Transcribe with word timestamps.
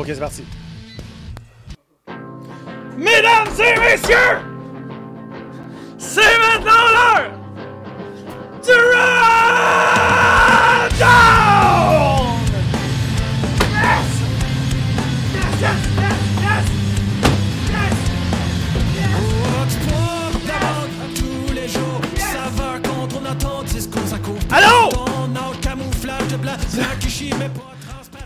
Ok, 0.00 0.06
c'est 0.08 0.18
parti. 0.18 0.44
Mesdames 2.96 3.48
et 3.58 3.78
messieurs, 3.78 4.38
c'est 5.98 6.38
maintenant 6.38 6.86
l'heure 6.94 7.30
du 8.64 8.70
Rundown! 8.70 9.10
Yes! 13.74 14.10
Yes, 15.34 15.50
yes, 15.60 15.80
yes, 15.98 16.18
yes! 16.40 16.66
Yes! 17.76 17.98
D'abord 20.46 20.88
tous 21.14 21.52
les 21.52 21.68
jours. 21.68 22.00
Ça 22.16 22.48
va 22.54 22.78
contre 22.78 23.16
on 23.20 23.24
attend, 23.30 23.62
c'est 23.66 23.82
ce 23.82 23.88
qu'on 23.88 24.06
s'accorde. 24.06 24.44
Allô? 24.50 24.88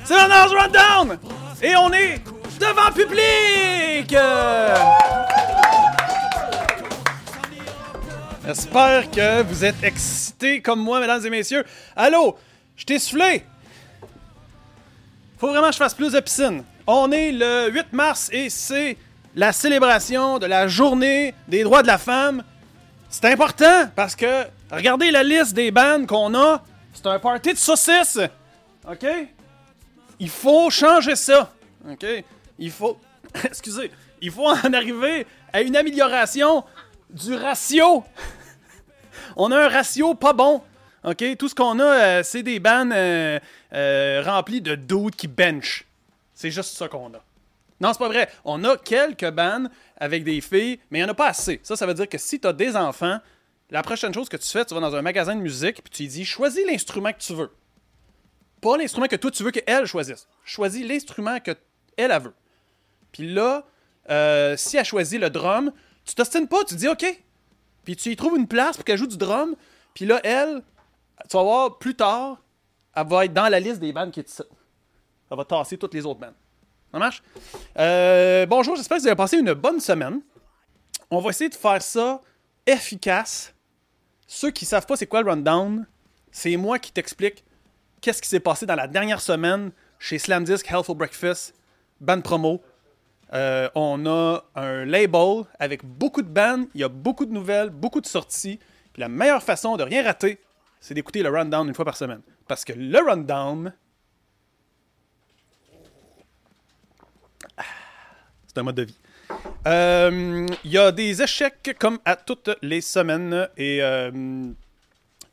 C'est 0.05 0.15
maintenant 0.15 0.47
du 0.49 0.55
Rundown! 0.55 1.19
Et 1.67 1.75
on 1.77 1.91
est 1.95 2.21
devant 2.61 2.93
public! 2.95 4.13
Euh, 4.13 4.77
J'espère 8.47 9.11
que 9.11 9.43
vous 9.45 9.65
êtes 9.65 9.83
excités 9.83 10.61
comme 10.61 10.81
moi, 10.81 11.01
mesdames 11.01 11.25
et 11.25 11.31
messieurs. 11.31 11.65
Allô? 11.97 12.37
Je 12.77 12.85
t'ai 12.85 12.99
soufflé! 12.99 13.47
Faut 15.39 15.49
vraiment 15.49 15.69
que 15.69 15.73
je 15.73 15.79
fasse 15.79 15.95
plus 15.95 16.13
de 16.13 16.21
piscine. 16.21 16.65
On 16.87 17.11
est 17.11 17.33
le 17.33 17.71
8 17.71 17.95
mars 17.95 18.29
et 18.31 18.51
c'est 18.51 18.99
la 19.35 19.55
célébration 19.55 20.39
de 20.39 20.45
la 20.45 20.69
journée 20.69 21.35
des 21.49 21.63
droits 21.63 21.81
de 21.81 21.87
la 21.87 21.97
femme. 21.97 22.45
C'est 23.09 23.25
important 23.25 23.89
parce 23.97 24.15
que 24.15 24.45
regardez 24.71 25.11
la 25.11 25.23
liste 25.23 25.55
des 25.55 25.71
bandes 25.71 26.07
qu'on 26.07 26.35
a. 26.35 26.63
C'est 26.93 27.07
un 27.07 27.19
party 27.19 27.55
de 27.55 27.59
saucisses. 27.59 28.19
OK? 28.87 29.07
Il 30.21 30.29
faut 30.29 30.71
changer 30.71 31.17
ça. 31.17 31.51
OK? 31.91 32.07
Il 32.59 32.71
faut. 32.71 32.99
Excusez. 33.45 33.91
Il 34.21 34.31
faut 34.31 34.47
en 34.47 34.73
arriver 34.73 35.27
à 35.53 35.63
une 35.63 35.77
amélioration 35.77 36.65
du 37.11 37.35
ratio. 37.35 38.05
On 39.37 39.51
a 39.53 39.65
un 39.65 39.69
ratio 39.69 40.15
pas 40.15 40.33
bon. 40.33 40.63
OK? 41.05 41.25
Tout 41.39 41.49
ce 41.49 41.55
qu'on 41.55 41.79
a, 41.81 41.85
euh, 41.85 42.23
c'est 42.23 42.43
des 42.43 42.59
bands 42.59 42.91
euh, 42.91 43.39
euh, 43.73 44.23
remplis 44.25 44.61
de 44.61 44.75
dudes 44.75 45.15
qui 45.17 45.29
bench. 45.29 45.85
C'est 46.35 46.51
juste 46.51 46.77
ça 46.77 46.89
qu'on 46.89 47.13
a. 47.15 47.23
Non, 47.81 47.93
c'est 47.93 47.99
pas 47.99 48.09
vrai. 48.09 48.31
On 48.45 48.65
a 48.65 48.77
quelques 48.77 49.31
bands 49.31 49.67
avec 49.97 50.25
des 50.25 50.41
filles, 50.41 50.81
mais 50.91 51.01
il 51.01 51.03
n'y 51.03 51.09
en 51.09 51.13
a 51.13 51.15
pas 51.15 51.29
assez. 51.29 51.61
Ça, 51.63 51.77
ça 51.77 51.87
veut 51.87 51.95
dire 51.95 52.09
que 52.09 52.19
si 52.19 52.41
tu 52.41 52.49
as 52.49 52.53
des 52.53 52.77
enfants, 52.77 53.19
la 53.71 53.83
prochaine 53.83 54.15
chose 54.15 54.29
que 54.29 54.37
tu 54.37 54.49
fais, 54.49 54.65
tu 54.65 54.75
vas 54.75 54.81
dans 54.81 54.95
un 54.95 55.03
magasin 55.03 55.35
de 55.35 55.41
musique 55.41 55.83
puis 55.83 55.91
tu 55.91 56.03
lui 56.03 56.09
dis 56.09 56.25
choisis 56.25 56.65
l'instrument 56.67 57.13
que 57.13 57.19
tu 57.19 57.35
veux. 57.35 57.51
Pas 58.61 58.79
l'instrument 58.79 59.07
que 59.07 59.17
toi 59.17 59.31
tu 59.31 59.43
veux 59.43 59.51
qu'elle 59.51 59.87
choisisse. 59.87 60.27
Choisis 60.45 60.87
l'instrument 60.87 61.39
que 61.41 61.53
elle, 61.97 62.11
elle 62.11 62.23
veut. 62.23 62.35
Puis 63.13 63.33
là, 63.33 63.65
euh, 64.11 64.57
si 64.57 64.77
elle 64.77 64.85
choisit 64.85 65.21
le 65.21 65.31
drum, 65.31 65.73
tu 66.05 66.15
t'ostines 66.15 66.49
pas, 66.49 66.65
tu 66.65 66.75
dis 66.75 66.89
OK. 66.89 67.05
Puis 67.85 67.97
tu 67.97 68.11
y 68.11 68.17
trouves 68.17 68.37
une 68.37 68.49
place 68.49 68.77
pour 68.77 68.85
qu'elle 68.85 68.99
joue 68.99 69.07
du 69.07 69.17
drum. 69.17 69.55
Puis 69.95 70.07
là, 70.07 70.21
elle, 70.25 70.63
tu 71.29 71.37
vas 71.37 71.43
voir 71.43 71.79
plus 71.79 71.95
tard, 71.95 72.43
elle 72.95 73.07
va 73.07 73.25
être 73.25 73.33
dans 73.33 73.49
la 73.49 73.61
liste 73.61 73.81
des 73.81 73.93
bandes 73.93 74.11
qui 74.11 74.21
est 74.21 74.29
ici. 74.29 74.43
Elle 75.31 75.37
va 75.37 75.45
tasser 75.45 75.79
toutes 75.79 75.95
les 75.95 76.05
autres 76.05 76.21
bandes. 76.21 76.35
Ça 76.93 76.99
marche? 76.99 77.23
Euh, 77.79 78.47
bonjour, 78.47 78.77
j'espère 78.77 78.99
que 78.99 79.03
vous 79.03 79.09
avez 79.09 79.17
passé 79.17 79.39
une 79.39 79.53
bonne 79.53 79.81
semaine. 79.81 80.21
On 81.11 81.21
va 81.21 81.31
essayer 81.31 81.51
de 81.51 81.55
faire 81.55 81.83
ça 81.83 82.21
efficace. 82.67 83.55
Ceux 84.27 84.51
qui 84.51 84.65
savent 84.65 84.87
pas 84.87 84.97
c'est 84.97 85.07
quoi 85.07 85.23
le 85.23 85.31
rundown, 85.31 85.87
c'est 86.31 86.57
moi 86.57 86.79
qui 86.79 86.93
t'explique 86.93 87.45
qu'est-ce 88.01 88.23
qui 88.23 88.29
s'est 88.29 88.41
passé 88.41 88.67
dans 88.67 88.75
la 88.75 88.87
dernière 88.87 89.21
semaine 89.21 89.71
chez 89.99 90.19
Slamdisk 90.19 90.71
Healthful 90.71 90.97
Breakfast, 90.97 91.55
band 92.05 92.21
promo. 92.21 92.63
Euh, 93.33 93.69
on 93.75 94.07
a 94.07 94.45
un 94.55 94.85
label 94.85 95.45
avec 95.59 95.85
beaucoup 95.85 96.23
de 96.23 96.29
bands, 96.29 96.67
il 96.75 96.83
y 96.83 96.85
a 96.85 96.89
beaucoup 96.89 97.27
de 97.27 97.33
nouvelles, 97.33 97.71
beaucoup 97.71 98.01
de 98.01 98.07
sorties. 98.07 98.61
La 98.97 99.09
meilleure 99.09 99.43
façon 99.43 99.77
de 99.77 99.83
rien 99.83 100.05
rater, 100.05 100.39
c'est 100.81 100.95
d'écouter 100.95 101.23
le 101.23 101.31
rundown 101.31 101.67
une 101.67 101.75
fois 101.75 101.85
par 101.85 101.97
semaine. 101.97 102.21
Parce 102.47 102.65
que 102.65 102.73
le 102.77 102.99
rundown, 102.99 103.73
c'est 108.47 108.59
un 108.59 108.63
mode 108.63 108.77
de 108.77 108.83
vie. 108.83 108.99
Euh, 109.67 110.47
Il 110.63 110.71
y 110.71 110.79
a 110.79 110.93
des 110.93 111.23
échecs 111.23 111.75
comme 111.81 111.99
à 112.05 112.15
toutes 112.15 112.51
les 112.63 112.83
semaines 112.83 113.49
et 113.57 113.83
euh, 113.83 114.13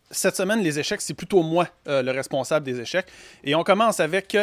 cette 0.09 0.35
semaine, 0.35 0.61
les 0.61 0.79
échecs, 0.79 1.01
c'est 1.01 1.13
plutôt 1.13 1.43
moi 1.43 1.67
le 1.85 2.09
responsable 2.11 2.65
des 2.65 2.79
échecs. 2.79 3.07
Et 3.43 3.53
on 3.53 3.63
commence 3.63 3.99
avec 3.99 4.35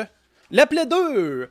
la 0.50 0.66
plaie 0.66 0.87
2. 0.87 1.49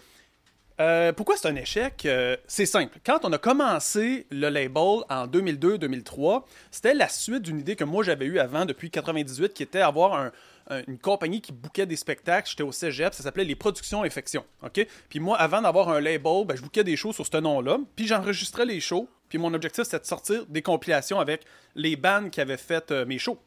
Euh, 0.79 1.11
pourquoi 1.11 1.37
c'est 1.37 1.47
un 1.47 1.55
échec? 1.55 2.05
Euh, 2.05 2.37
c'est 2.45 2.67
simple. 2.67 2.99
Quand 3.03 3.19
on 3.23 3.31
a 3.33 3.39
commencé 3.39 4.27
le 4.29 4.49
label 4.49 4.99
en 5.09 5.25
2002-2003, 5.25 6.43
c'était 6.69 6.93
la 6.93 7.09
suite 7.09 7.41
d'une 7.41 7.59
idée 7.59 7.75
que 7.75 7.83
moi 7.83 8.03
j'avais 8.03 8.25
eue 8.25 8.37
avant, 8.37 8.65
depuis 8.65 8.91
98, 8.91 9.53
qui 9.55 9.63
était 9.63 9.81
avoir 9.81 10.13
un- 10.13 10.31
un- 10.69 10.83
une 10.87 10.99
compagnie 10.99 11.41
qui 11.41 11.51
bouquait 11.51 11.87
des 11.87 11.95
spectacles. 11.95 12.47
J'étais 12.47 12.61
au 12.61 12.71
cégep, 12.71 13.13
ça 13.15 13.23
s'appelait 13.23 13.43
Les 13.45 13.55
Productions 13.55 14.03
Infection. 14.03 14.45
OK? 14.63 14.85
Puis 15.09 15.19
moi, 15.19 15.35
avant 15.37 15.61
d'avoir 15.63 15.89
un 15.89 15.99
label, 15.99 16.45
ben, 16.45 16.55
je 16.55 16.61
bouquais 16.61 16.83
des 16.83 16.95
shows 16.95 17.13
sur 17.13 17.25
ce 17.25 17.37
nom-là, 17.37 17.79
puis 17.95 18.05
j'enregistrais 18.05 18.65
les 18.65 18.79
shows. 18.79 19.07
Puis 19.29 19.39
mon 19.39 19.53
objectif, 19.55 19.83
c'était 19.85 19.99
de 19.99 20.05
sortir 20.05 20.45
des 20.45 20.61
compilations 20.61 21.19
avec 21.19 21.41
les 21.73 21.95
bands 21.95 22.29
qui 22.29 22.39
avaient 22.39 22.55
fait 22.55 22.91
euh, 22.91 23.03
mes 23.05 23.17
shows. 23.17 23.39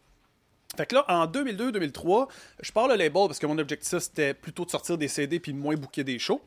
Fait 0.77 0.87
que 0.87 0.97
là, 0.97 1.05
en 1.09 1.27
2002-2003, 1.27 2.29
je 2.61 2.73
pars 2.73 2.89
le 2.89 2.95
label 2.97 3.27
parce 3.29 3.39
que 3.39 3.47
mon 3.47 3.59
objectif, 3.59 3.99
c'était 3.99 4.35
plutôt 4.35 4.65
de 4.65 4.71
sortir 4.71 4.99
des 4.99 5.09
CD 5.09 5.39
puis 5.41 5.53
de 5.53 5.59
moins 5.59 5.75
booker 5.77 6.03
des 6.05 6.19
shows. 6.19 6.41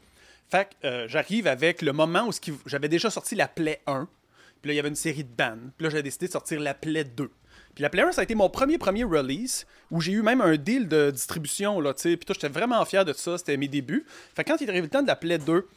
Fait 0.50 0.70
que 0.70 0.88
euh, 0.88 1.08
j'arrive 1.08 1.48
avec 1.48 1.82
le 1.82 1.94
moment 1.94 2.28
où 2.28 2.32
j'avais 2.66 2.90
déjà 2.90 3.10
sorti 3.10 3.36
la 3.36 3.48
Play 3.48 3.82
1. 3.88 4.08
Puis 4.62 4.70
là, 4.70 4.74
il 4.74 4.78
y 4.78 4.80
avait 4.80 4.90
une 4.90 4.96
série 4.96 5.24
de 5.24 5.36
bands. 5.36 5.58
Puis 5.78 5.86
là, 5.86 5.90
j'ai 5.90 6.04
décidé 6.04 6.28
de 6.28 6.32
sortir 6.32 6.60
la 6.60 6.74
Play 6.74 7.04
2. 7.04 7.30
Puis 7.76 7.82
la 7.82 7.90
Play 7.90 8.04
1, 8.04 8.12
ça 8.14 8.22
a 8.22 8.24
été 8.24 8.36
mon 8.36 8.50
premier 8.50 8.78
premier 8.78 9.04
release 9.04 9.66
où 9.92 10.00
j'ai 10.00 10.12
eu 10.12 10.22
même 10.22 10.42
un 10.42 10.56
deal 10.58 10.88
de 10.88 11.12
distribution, 11.12 11.82
là. 11.82 11.94
Puis 11.94 12.18
j'étais 12.28 12.50
vraiment 12.50 12.84
fier 12.86 13.04
de 13.04 13.14
ça. 13.14 13.38
C'était 13.38 13.58
mes 13.58 13.68
débuts. 13.68 14.06
Fait 14.36 14.44
que 14.44 14.52
quand 14.52 14.62
il 14.62 14.68
est 14.68 14.70
arrivé 14.70 14.84
le 14.84 14.90
temps 14.90 15.02
de 15.02 15.08
la 15.08 15.16
Play 15.16 15.40
2, 15.40 15.68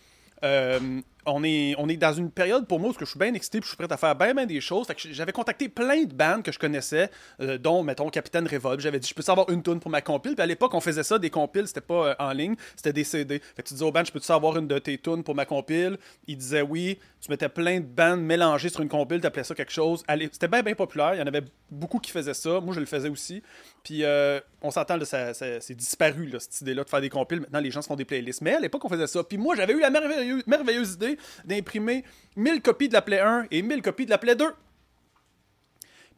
euh, 0.45 1.01
on, 1.27 1.43
est, 1.45 1.97
dans 1.97 2.13
une 2.13 2.31
période 2.31 2.67
pour 2.67 2.81
moi 2.81 2.91
où 2.91 2.95
je 2.99 3.05
suis 3.05 3.19
bien 3.19 3.35
excité 3.35 3.61
je 3.63 3.69
suis 3.69 3.77
prêt 3.77 3.91
à 3.91 3.97
faire 3.97 4.15
bien, 4.15 4.35
bien 4.35 4.47
des 4.47 4.61
choses. 4.61 4.87
J'avais 5.11 5.33
contacté 5.33 5.69
plein 5.69 6.05
de 6.05 6.13
bands 6.13 6.43
que 6.43 6.53
je 6.53 6.59
connaissais, 6.59 7.11
euh, 7.41 7.59
dont, 7.59 7.83
mettons, 7.83 8.09
Capitaine 8.11 8.47
Révolte. 8.47 8.81
J'avais 8.81 8.99
dit, 8.99 9.09
je 9.09 9.15
peux 9.15 9.23
savoir 9.23 9.51
une 9.51 9.63
tune 9.63 9.81
pour 9.81 9.91
ma 9.91 10.01
compile. 10.01 10.35
Puis 10.35 10.43
à 10.43 10.47
l'époque, 10.47 10.75
on 10.75 10.81
faisait 10.81 11.03
ça, 11.03 11.19
des 11.19 11.31
compiles, 11.31 11.67
c'était 11.67 11.81
pas 11.81 12.09
euh, 12.09 12.15
en 12.19 12.33
ligne, 12.33 12.55
c'était 12.75 12.93
des 12.93 13.05
CD. 13.05 13.41
Fait 13.57 13.63
que 13.63 13.69
tu 13.69 13.75
disais 13.75 13.85
au 13.85 13.93
band, 13.93 14.05
je 14.05 14.13
peux 14.13 14.21
savoir 14.21 14.57
une 14.57 14.67
de 14.67 14.79
tes 14.79 14.99
tunes 14.99 15.23
pour 15.23 15.35
ma 15.35 15.45
compile? 15.45 15.99
Il 16.27 16.37
disait 16.37 16.63
oui. 16.63 16.99
Tu 17.21 17.31
mettais 17.31 17.49
plein 17.49 17.81
de 17.81 17.87
bands 17.87 18.17
mélangées 18.17 18.69
sur 18.69 18.83
une 18.83 18.89
compile, 18.89 19.21
t'appelais 19.21 19.43
ça 19.43 19.55
quelque 19.55 19.73
chose. 19.73 20.05
C'était 20.33 20.49
bien, 20.49 20.63
bien 20.63 20.75
populaire. 20.75 21.15
Il 21.15 21.19
y 21.19 21.23
en 21.23 21.27
avait 21.27 21.43
beaucoup 21.71 21.99
qui 21.99 22.11
faisaient 22.11 22.35
ça. 22.35 22.61
Moi, 22.61 22.75
je 22.75 22.81
le 22.81 22.87
faisais 22.87 23.09
aussi. 23.09 23.43
Puis 23.87 24.03
euh, 24.03 24.41
on 24.63 24.73
s'entend, 24.73 24.99
ça, 25.05 25.33
ça- 25.33 25.61
c'est 25.61 25.77
disparu, 25.77 26.27
là, 26.27 26.41
cette 26.41 26.61
idée-là 26.63 26.83
de 26.83 26.89
faire 26.89 27.01
des 27.01 27.09
compiles. 27.09 27.39
Maintenant, 27.39 27.61
les 27.61 27.71
gens 27.71 27.83
se 27.83 27.87
font 27.87 27.95
des 27.95 28.05
playlists. 28.05 28.41
Mais 28.43 28.55
à 28.57 28.59
l'époque, 28.59 28.85
on 28.85 28.89
faisait 28.89 29.07
ça. 29.07 29.23
Puis 29.23 29.39
moi, 29.39 29.55
j'avais 29.55 29.75
eu 29.75 29.79
la 29.79 29.91
merveilleuse, 29.91 30.43
merveilleuse 30.49 30.95
idée 30.95 31.17
d'imprimer 31.45 32.03
1000 32.35 32.63
copies 32.63 32.89
de 32.89 32.95
la 32.95 33.01
Play 33.03 33.21
1 33.21 33.47
et 33.53 33.63
1000 33.63 33.83
copies 33.83 34.05
de 34.05 34.11
la 34.11 34.19
Play 34.19 34.35
2. 34.35 34.45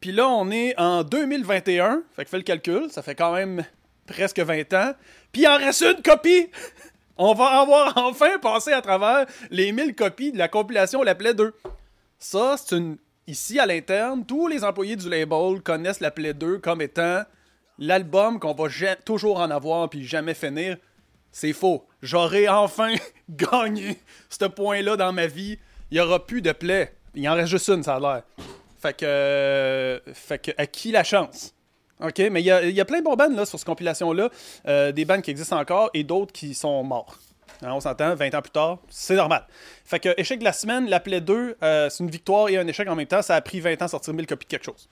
Puis 0.01 0.11
là, 0.11 0.27
on 0.29 0.49
est 0.49 0.73
en 0.79 1.03
2021. 1.03 2.01
Fait 2.15 2.23
que 2.23 2.29
fais 2.31 2.37
le 2.37 2.43
calcul. 2.43 2.89
Ça 2.89 3.03
fait 3.03 3.13
quand 3.13 3.33
même 3.33 3.63
presque 4.07 4.39
20 4.39 4.73
ans. 4.73 4.93
Puis 5.31 5.43
il 5.43 5.47
en 5.47 5.57
reste 5.57 5.81
une 5.83 6.01
copie. 6.01 6.49
On 7.21 7.33
va 7.35 7.59
avoir 7.61 7.97
enfin 7.97 8.39
passé 8.39 8.71
à 8.71 8.81
travers 8.81 9.27
les 9.51 9.71
1000 9.73 9.93
copies 9.93 10.31
de 10.31 10.37
la 10.39 10.47
compilation 10.47 11.03
La 11.03 11.13
Play 11.13 11.35
2. 11.35 11.53
Ça, 12.17 12.55
c'est 12.57 12.77
une. 12.77 12.97
Ici, 13.27 13.59
à 13.59 13.67
l'interne, 13.67 14.25
tous 14.25 14.47
les 14.47 14.63
employés 14.63 14.95
du 14.95 15.07
label 15.07 15.61
connaissent 15.63 15.99
la 15.99 16.09
Play 16.09 16.33
2 16.33 16.57
comme 16.57 16.81
étant 16.81 17.21
l'album 17.79 18.39
qu'on 18.39 18.53
va 18.53 18.95
toujours 19.05 19.39
en 19.39 19.49
avoir 19.49 19.89
puis 19.89 20.05
jamais 20.05 20.33
finir. 20.33 20.77
C'est 21.31 21.53
faux. 21.53 21.85
J'aurai 22.01 22.47
enfin 22.47 22.93
gagné 23.29 23.97
ce 24.29 24.45
point-là 24.45 24.97
dans 24.97 25.13
ma 25.13 25.27
vie. 25.27 25.57
Il 25.91 25.95
n'y 25.95 25.99
aura 26.01 26.25
plus 26.25 26.41
de 26.41 26.51
play. 26.51 26.93
Il 27.15 27.27
en 27.27 27.33
reste 27.33 27.49
juste 27.49 27.69
une, 27.69 27.83
ça 27.83 27.95
a 27.95 27.99
l'air. 27.99 28.23
Fait 28.79 28.93
que. 28.93 29.05
euh, 29.05 29.99
fait 30.13 30.39
que, 30.39 30.51
à 30.57 30.67
qui 30.67 30.91
la 30.91 31.03
chance? 31.03 31.53
OK, 32.01 32.19
mais 32.31 32.41
il 32.41 32.45
y 32.45 32.51
a, 32.51 32.63
y 32.63 32.79
a 32.79 32.85
plein 32.85 32.99
de 32.99 33.03
bons 33.03 33.15
bands 33.15 33.29
là, 33.29 33.45
sur 33.45 33.59
cette 33.59 33.65
compilation-là. 33.65 34.29
Euh, 34.67 34.91
des 34.91 35.05
bands 35.05 35.21
qui 35.21 35.31
existent 35.31 35.59
encore 35.59 35.89
et 35.93 36.03
d'autres 36.03 36.31
qui 36.31 36.53
sont 36.53 36.83
morts. 36.83 37.17
Hein, 37.61 37.73
on 37.73 37.81
s'entend, 37.81 38.15
20 38.15 38.35
ans 38.35 38.41
plus 38.41 38.51
tard, 38.51 38.77
c'est 38.87 39.15
normal. 39.15 39.45
Fait 39.83 39.99
que 39.99 40.13
échec 40.17 40.39
de 40.39 40.45
la 40.45 40.53
semaine, 40.53 40.89
la 40.89 41.01
Play 41.01 41.19
2, 41.19 41.57
euh, 41.61 41.89
c'est 41.89 42.03
une 42.03 42.09
victoire 42.09 42.47
et 42.47 42.57
un 42.57 42.65
échec 42.67 42.87
en 42.87 42.95
même 42.95 43.07
temps. 43.07 43.21
Ça 43.21 43.35
a 43.35 43.41
pris 43.41 43.59
20 43.59 43.81
ans 43.81 43.85
de 43.85 43.89
sortir 43.89 44.13
1000 44.13 44.25
copies 44.27 44.45
de 44.45 44.51
quelque 44.51 44.65
chose. 44.65 44.87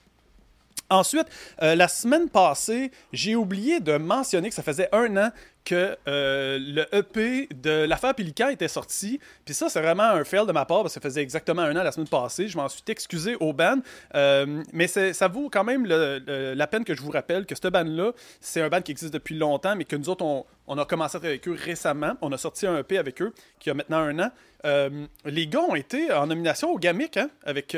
Ensuite, 0.90 1.26
euh, 1.62 1.74
la 1.74 1.88
semaine 1.88 2.28
passée, 2.28 2.90
j'ai 3.12 3.36
oublié 3.36 3.80
de 3.80 3.96
mentionner 3.96 4.48
que 4.48 4.54
ça 4.54 4.62
faisait 4.62 4.88
un 4.92 5.16
an 5.16 5.30
que 5.68 5.98
euh, 6.08 6.58
le 6.58 6.86
EP 6.96 7.46
de 7.54 7.84
l'affaire 7.84 8.14
Pélican 8.14 8.48
était 8.48 8.68
sorti. 8.68 9.20
Puis 9.44 9.52
ça, 9.52 9.68
c'est 9.68 9.82
vraiment 9.82 10.04
un 10.04 10.24
fail 10.24 10.46
de 10.46 10.52
ma 10.52 10.64
part 10.64 10.80
parce 10.80 10.94
que 10.94 11.00
ça 11.00 11.06
faisait 11.06 11.20
exactement 11.20 11.60
un 11.60 11.76
an 11.76 11.82
la 11.82 11.92
semaine 11.92 12.08
passée. 12.08 12.48
Je 12.48 12.56
m'en 12.56 12.70
suis 12.70 12.82
excusé 12.88 13.36
au 13.38 13.52
band. 13.52 13.80
Euh, 14.14 14.62
mais 14.72 14.86
ça 14.86 15.28
vaut 15.28 15.50
quand 15.50 15.64
même 15.64 15.84
la 15.84 16.66
peine 16.68 16.84
que 16.84 16.94
je 16.94 17.02
vous 17.02 17.10
rappelle 17.10 17.44
que 17.44 17.54
ce 17.54 17.68
band-là, 17.68 18.12
c'est 18.40 18.62
un 18.62 18.70
band 18.70 18.80
qui 18.80 18.92
existe 18.92 19.12
depuis 19.12 19.36
longtemps, 19.36 19.76
mais 19.76 19.84
que 19.84 19.96
nous 19.96 20.08
autres, 20.08 20.24
on, 20.24 20.78
a 20.78 20.84
commencé 20.86 21.16
à 21.16 21.20
travailler 21.20 21.38
avec 21.38 21.48
eux 21.48 21.58
récemment. 21.62 22.14
On 22.22 22.32
a 22.32 22.38
sorti 22.38 22.66
un 22.66 22.78
EP 22.78 22.96
avec 22.96 23.20
eux 23.20 23.34
qui 23.58 23.68
a 23.68 23.74
maintenant 23.74 23.98
un 23.98 24.18
an. 24.20 24.30
Euh, 24.64 25.06
les 25.24 25.46
gars 25.46 25.60
ont 25.60 25.76
été 25.76 26.12
en 26.12 26.26
nomination 26.26 26.72
au 26.72 26.78
Gamic 26.78 27.16
hein, 27.16 27.30
avec, 27.44 27.76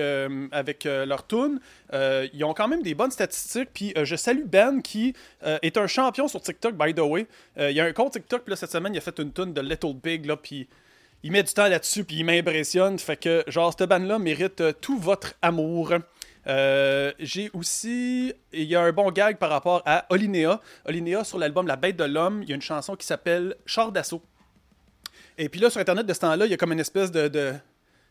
avec 0.53 0.85
leur 0.85 1.27
tune. 1.27 1.59
Ils 1.93 2.45
ont 2.45 2.55
quand 2.55 2.69
même 2.69 2.83
des 2.83 2.95
bonnes 2.95 3.11
statistiques. 3.11 3.71
Puis 3.75 3.95
je 4.01 4.15
salue 4.15 4.45
Ben 4.45 4.81
qui 4.81 5.15
est 5.43 5.77
un 5.77 5.89
champion 5.89 6.29
sur 6.29 6.41
TikTok, 6.41 6.77
by 6.77 6.95
the 6.95 7.01
way. 7.01 7.27
Il 7.59 7.80
y 7.81 7.83
a 7.83 7.87
un 7.87 7.93
compte 7.93 8.13
TikTok, 8.13 8.43
puis 8.43 8.51
là, 8.51 8.57
cette 8.57 8.71
semaine, 8.71 8.95
il 8.95 8.99
a 8.99 9.01
fait 9.01 9.19
une 9.19 9.33
tune 9.33 9.53
de 9.53 9.61
Little 9.61 9.95
Big, 9.95 10.27
là, 10.27 10.37
puis 10.37 10.69
il 11.23 11.33
met 11.33 11.43
du 11.43 11.53
temps 11.53 11.69
là-dessus, 11.69 12.05
puis 12.05 12.17
il 12.17 12.25
m'impressionne. 12.25 12.99
Fait 12.99 13.17
que, 13.17 13.45
genre, 13.47 13.75
cette 13.77 13.89
band-là 13.89 14.19
mérite 14.19 14.61
euh, 14.61 14.73
tout 14.73 14.99
votre 14.99 15.35
amour. 15.43 15.93
Euh, 16.47 17.13
J'ai 17.19 17.51
aussi. 17.53 18.33
Il 18.53 18.65
y 18.65 18.75
a 18.75 18.83
un 18.83 18.93
bon 18.93 19.11
gag 19.11 19.37
par 19.37 19.51
rapport 19.51 19.83
à 19.85 20.07
Olinéa. 20.09 20.61
Olinéa, 20.87 21.25
sur 21.25 21.39
l'album 21.39 21.67
La 21.67 21.77
Bête 21.77 21.97
de 21.97 22.05
l'Homme, 22.05 22.43
il 22.43 22.49
y 22.49 22.53
a 22.53 22.55
une 22.55 22.63
chanson 22.63 22.97
qui 22.97 23.07
s'appelle 23.07 23.55
Char 23.67 23.93
d'assaut. 23.93 24.23
Et 25.37 25.49
puis 25.49 25.61
là, 25.61 25.71
sur 25.71 25.81
Internet 25.81 26.07
de 26.07 26.13
ce 26.13 26.21
temps-là, 26.21 26.47
il 26.47 26.51
y 26.51 26.55
a 26.55 26.57
comme 26.57 26.73
une 26.73 26.81
espèce 26.81 27.11
de, 27.11 27.55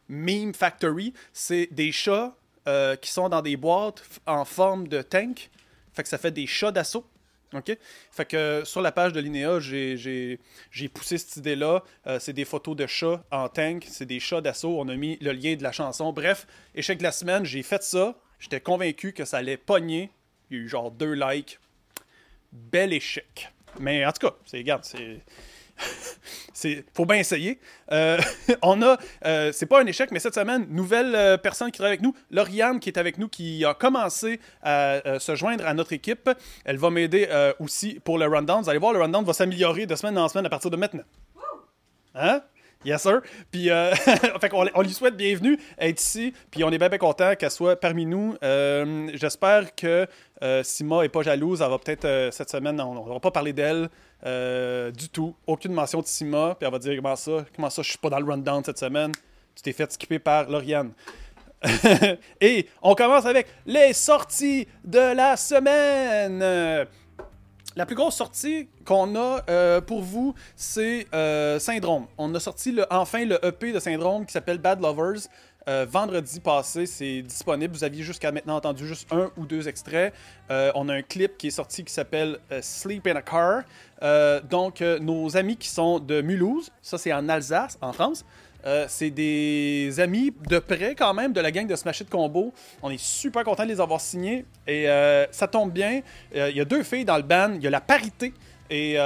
meme 0.08 0.54
factory. 0.54 1.14
C'est 1.34 1.68
des 1.72 1.92
chats 1.92 2.36
euh, 2.68 2.96
qui 2.96 3.12
sont 3.12 3.30
dans 3.30 3.42
des 3.42 3.58
boîtes 3.58 4.04
en 4.26 4.46
forme 4.46 4.88
de 4.88 5.02
tank. 5.02 5.50
Fait 5.94 6.04
que 6.04 6.10
ça 6.10 6.18
fait 6.18 6.32
des 6.32 6.48
chats 6.48 6.72
d'assaut. 6.72 7.06
OK? 7.54 7.78
Fait 8.12 8.26
que 8.26 8.62
sur 8.64 8.82
la 8.82 8.92
page 8.92 9.14
de 9.14 9.60
j'ai 9.60 10.40
j'ai 10.72 10.90
poussé 10.90 11.18
cette 11.18 11.38
idée-là. 11.38 11.84
Euh, 12.08 12.20
c'est 12.20 12.34
des 12.34 12.46
photos 12.46 12.76
de 12.76 12.86
chats 12.88 13.24
en 13.32 13.50
tank. 13.50 13.86
C'est 13.88 14.06
des 14.06 14.20
chats 14.20 14.42
d'assaut. 14.42 14.80
On 14.80 14.88
a 14.88 14.96
mis 14.96 15.18
le 15.22 15.32
lien 15.32 15.56
de 15.56 15.64
la 15.64 15.72
chanson. 15.72 16.14
Bref, 16.14 16.48
échec 16.76 16.98
de 16.98 17.04
la 17.04 17.12
semaine, 17.12 17.46
j'ai 17.46 17.64
fait 17.64 17.84
ça. 17.84 18.16
J'étais 18.40 18.62
convaincu 18.62 19.14
que 19.14 19.26
ça 19.26 19.38
allait 19.38 19.58
pogner. 19.58 20.12
Il 20.50 20.58
y 20.58 20.60
a 20.60 20.64
eu 20.64 20.70
genre 20.70 20.92
deux 20.92 21.14
likes. 21.14 21.60
Bel 22.52 22.94
échec. 22.94 23.52
Mais 23.80 24.06
en 24.06 24.12
tout 24.12 24.28
cas, 24.28 24.36
c'est, 24.46 24.58
regarde, 24.58 24.84
c'est 24.84 25.20
c'est 26.54 26.84
faut 26.94 27.06
bien 27.06 27.18
essayer. 27.18 27.60
Euh, 27.92 28.20
on 28.62 28.82
a, 28.82 28.98
euh, 29.26 29.52
c'est 29.54 29.66
pas 29.66 29.82
un 29.82 29.86
échec, 29.86 30.12
mais 30.12 30.20
cette 30.20 30.36
semaine, 30.36 30.68
nouvelle 30.70 31.16
euh, 31.16 31.38
personne 31.38 31.72
qui 31.72 31.78
travaille 31.78 31.94
avec 31.94 32.02
nous, 32.02 32.14
Lauriane 32.32 32.80
qui 32.80 32.90
est 32.90 32.98
avec 32.98 33.18
nous, 33.18 33.28
qui 33.28 33.64
a 33.66 33.74
commencé 33.74 34.40
à 34.62 34.96
euh, 35.06 35.20
se 35.20 35.36
joindre 35.36 35.66
à 35.66 35.74
notre 35.74 35.94
équipe. 35.94 36.30
Elle 36.66 36.78
va 36.78 36.90
m'aider 36.90 37.28
euh, 37.30 37.54
aussi 37.60 38.00
pour 38.04 38.18
le 38.18 38.26
rundown. 38.26 38.64
Vous 38.64 38.70
allez 38.70 38.80
voir, 38.80 38.94
le 38.94 39.00
rundown 39.00 39.24
va 39.24 39.34
s'améliorer 39.34 39.86
de 39.86 39.96
semaine 39.96 40.18
en 40.18 40.28
semaine 40.28 40.46
à 40.46 40.50
partir 40.50 40.70
de 40.70 40.78
maintenant. 40.78 41.04
Hein? 42.16 42.42
Yes, 42.86 43.02
sir. 43.02 43.22
Puis, 43.52 43.70
euh, 43.70 43.94
on 44.74 44.82
lui 44.82 44.92
souhaite 44.92 45.18
bienvenue 45.18 45.60
être 45.78 46.02
ici. 46.02 46.34
Puis, 46.50 46.64
on 46.64 46.72
est 46.72 46.78
bien, 46.78 46.88
bien 46.88 46.98
content 46.98 47.36
qu'elle 47.36 47.52
soit 47.52 47.78
parmi 47.78 48.06
nous. 48.06 48.36
Euh, 48.42 49.12
J'espère 49.16 49.76
que 49.76 50.08
euh, 50.42 50.64
Sima 50.64 51.04
est 51.04 51.10
pas 51.10 51.22
jalouse. 51.22 51.62
Elle 51.62 51.70
va 51.70 51.78
peut-être, 51.78 52.06
euh, 52.06 52.32
cette 52.32 52.50
semaine, 52.50 52.80
on 52.80 53.06
ne 53.06 53.14
va 53.14 53.20
pas 53.20 53.32
parler 53.32 53.52
d'elle 53.52 53.90
du 54.94 55.10
tout. 55.10 55.36
Aucune 55.46 55.74
mention 55.74 56.00
de 56.00 56.08
Sima. 56.08 56.56
Puis, 56.58 56.66
elle 56.66 56.72
va 56.72 56.80
dire 56.80 56.96
comment 56.96 57.18
ça, 57.18 57.46
comment 57.54 57.70
ça, 57.70 57.82
je 57.82 57.90
suis 57.90 57.98
pas 57.98 58.10
dans 58.10 58.20
le 58.20 58.26
rundown 58.26 58.64
cette 58.64 58.80
semaine. 58.80 59.12
Tu 59.56 59.62
t'es 59.62 59.74
fait 59.74 59.92
skipper 59.92 60.20
par 60.20 60.50
Lauriane. 60.50 60.94
Et 62.40 62.70
on 62.82 62.96
commence 62.96 63.26
avec 63.26 63.48
les 63.66 63.92
sorties 63.92 64.66
de 64.86 65.14
la 65.14 65.36
semaine. 65.36 66.88
La 67.76 67.86
plus 67.86 67.96
grosse 67.96 68.16
sortie 68.16 68.68
qu'on 68.84 69.16
a 69.16 69.44
euh, 69.48 69.80
pour 69.80 70.02
vous, 70.02 70.34
c'est 70.56 71.06
euh, 71.14 71.60
Syndrome. 71.60 72.08
On 72.18 72.34
a 72.34 72.40
sorti 72.40 72.76
enfin 72.90 73.26
le 73.26 73.44
EP 73.46 73.72
de 73.72 73.80
Syndrome 73.80 74.26
qui 74.26 74.34
s'appelle 74.34 74.58
Bad 74.58 74.82
Lovers. 74.82 75.28
Euh, 75.68 75.86
vendredi 75.88 76.40
passé, 76.40 76.88
c'est 76.88 77.22
disponible. 77.22 77.76
Vous 77.76 77.84
aviez 77.84 78.02
jusqu'à 78.02 78.32
maintenant 78.32 78.56
entendu 78.56 78.88
juste 78.88 79.08
un 79.14 79.30
ou 79.38 79.46
deux 79.46 79.68
extraits. 79.68 80.14
On 80.50 80.90
a 80.90 80.96
un 80.96 81.04
clip 81.04 81.38
qui 81.38 81.48
est 81.48 81.52
sorti 81.52 81.84
qui 81.84 81.94
s'appelle 81.94 82.40
Sleep 82.62 83.06
in 83.06 83.16
a 83.16 83.22
Car. 83.22 83.62
Donc, 84.50 84.82
nos 84.82 85.38
amis 85.38 85.58
qui 85.58 85.70
sont 85.70 86.00
de 86.00 86.22
Mulhouse, 86.22 86.72
ça 86.82 86.98
c'est 86.98 87.14
en 87.14 87.30
Alsace, 87.30 87.78
en 87.82 87.94
France. 87.94 88.26
Euh, 88.66 88.86
c'est 88.90 89.10
des 89.10 90.00
amis 90.00 90.34
de 90.50 90.60
près 90.60 90.94
quand 90.96 91.14
même 91.14 91.32
de 91.32 91.40
la 91.40 91.52
gang 91.52 91.66
de 91.66 91.76
Smash 91.76 92.02
It 92.02 92.10
Combo. 92.10 92.54
On 92.82 92.90
est 92.90 93.00
super 93.00 93.44
content 93.44 93.64
de 93.64 93.70
les 93.70 93.80
avoir 93.80 94.02
signés. 94.02 94.46
Et 94.68 94.90
euh, 94.90 95.26
ça 95.32 95.48
tombe 95.48 95.72
bien. 95.72 96.02
Euh, 96.36 96.50
Il 96.50 96.58
y 96.58 96.62
a 96.62 96.66
deux 96.66 96.84
filles 96.84 97.06
dans 97.06 97.18
le 97.18 97.24
band. 97.24 97.54
Il 97.56 97.62
y 97.62 97.68
a 97.68 97.70
la 97.70 97.82
parité. 97.82 98.34
Et 98.70 98.98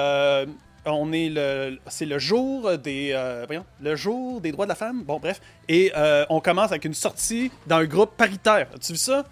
on 0.85 1.13
est 1.13 1.29
le, 1.29 1.79
c'est 1.87 2.05
le 2.05 2.19
jour 2.19 2.77
des, 2.77 3.13
voyons, 3.47 3.65
le 3.79 3.95
jour 3.95 4.41
des 4.41 4.51
droits 4.51 4.65
de 4.65 4.69
la 4.69 4.75
femme. 4.75 5.03
Bon, 5.03 5.19
bref. 5.19 5.39
Et 5.69 5.91
on 6.29 6.39
commence 6.39 6.71
avec 6.71 6.85
une 6.85 6.93
sortie 6.93 7.51
dans 7.67 7.77
un 7.77 7.85
groupe 7.85 8.17
paritaire. 8.17 8.67
As-tu 8.75 8.93
vu 8.93 8.97
ça? 8.97 9.23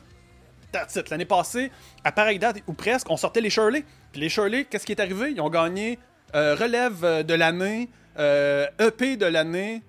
L'année 1.10 1.26
passée, 1.26 1.70
à 2.06 2.14
pareille 2.14 2.40
date 2.40 2.60
ou 2.66 2.72
presque, 2.72 3.10
on 3.10 3.18
sortait 3.18 3.42
les 3.42 3.50
Shirley. 3.50 3.84
Puis 4.14 4.22
les 4.22 4.30
Shirley, 4.30 4.64
qu'est-ce 4.64 4.86
qui 4.86 4.94
est 4.94 5.02
arrivé? 5.02 5.32
Ils 5.32 5.42
ont 5.42 5.50
gagné 5.50 6.00
relève 6.34 7.26
de 7.26 7.34
l'année, 7.34 7.90
EP 8.18 9.18
de 9.18 9.26
l'année. 9.26 9.82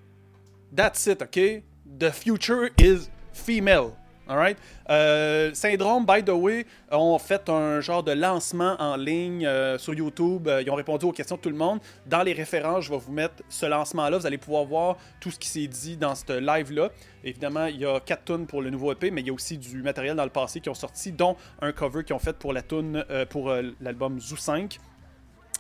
That's 0.74 1.06
it, 1.06 1.20
OK? 1.20 1.62
The 1.98 2.10
future 2.10 2.70
is 2.78 3.10
female. 3.32 3.92
Alright? 4.26 4.56
Euh, 4.88 5.52
Syndrome, 5.52 6.06
by 6.06 6.22
the 6.22 6.30
way, 6.30 6.64
ont 6.90 7.18
fait 7.18 7.50
un 7.50 7.80
genre 7.82 8.02
de 8.02 8.12
lancement 8.12 8.76
en 8.78 8.96
ligne 8.96 9.44
euh, 9.44 9.76
sur 9.76 9.92
YouTube. 9.92 10.48
Euh, 10.48 10.62
ils 10.62 10.70
ont 10.70 10.74
répondu 10.74 11.04
aux 11.04 11.12
questions 11.12 11.36
de 11.36 11.42
tout 11.42 11.50
le 11.50 11.56
monde. 11.56 11.80
Dans 12.06 12.22
les 12.22 12.32
références, 12.32 12.84
je 12.84 12.90
vais 12.90 12.98
vous 12.98 13.12
mettre 13.12 13.34
ce 13.50 13.66
lancement-là. 13.66 14.16
Vous 14.16 14.26
allez 14.26 14.38
pouvoir 14.38 14.64
voir 14.64 14.96
tout 15.20 15.30
ce 15.30 15.38
qui 15.38 15.48
s'est 15.48 15.66
dit 15.66 15.98
dans 15.98 16.14
ce 16.14 16.38
live-là. 16.38 16.88
Évidemment, 17.24 17.66
il 17.66 17.76
y 17.76 17.84
a 17.84 18.00
4 18.00 18.24
tunes 18.24 18.46
pour 18.46 18.62
le 18.62 18.70
nouveau 18.70 18.92
EP, 18.92 19.10
mais 19.10 19.20
il 19.20 19.26
y 19.26 19.30
a 19.30 19.34
aussi 19.34 19.58
du 19.58 19.82
matériel 19.82 20.16
dans 20.16 20.24
le 20.24 20.30
passé 20.30 20.60
qui 20.60 20.70
ont 20.70 20.74
sorti, 20.74 21.12
dont 21.12 21.36
un 21.60 21.72
cover 21.72 22.02
qu'ils 22.02 22.16
ont 22.16 22.20
fait 22.20 22.38
pour 22.38 22.54
la 22.54 22.62
tune, 22.62 23.04
pour 23.28 23.52
l'album 23.80 24.18
Zoo 24.20 24.36
5. 24.36 24.78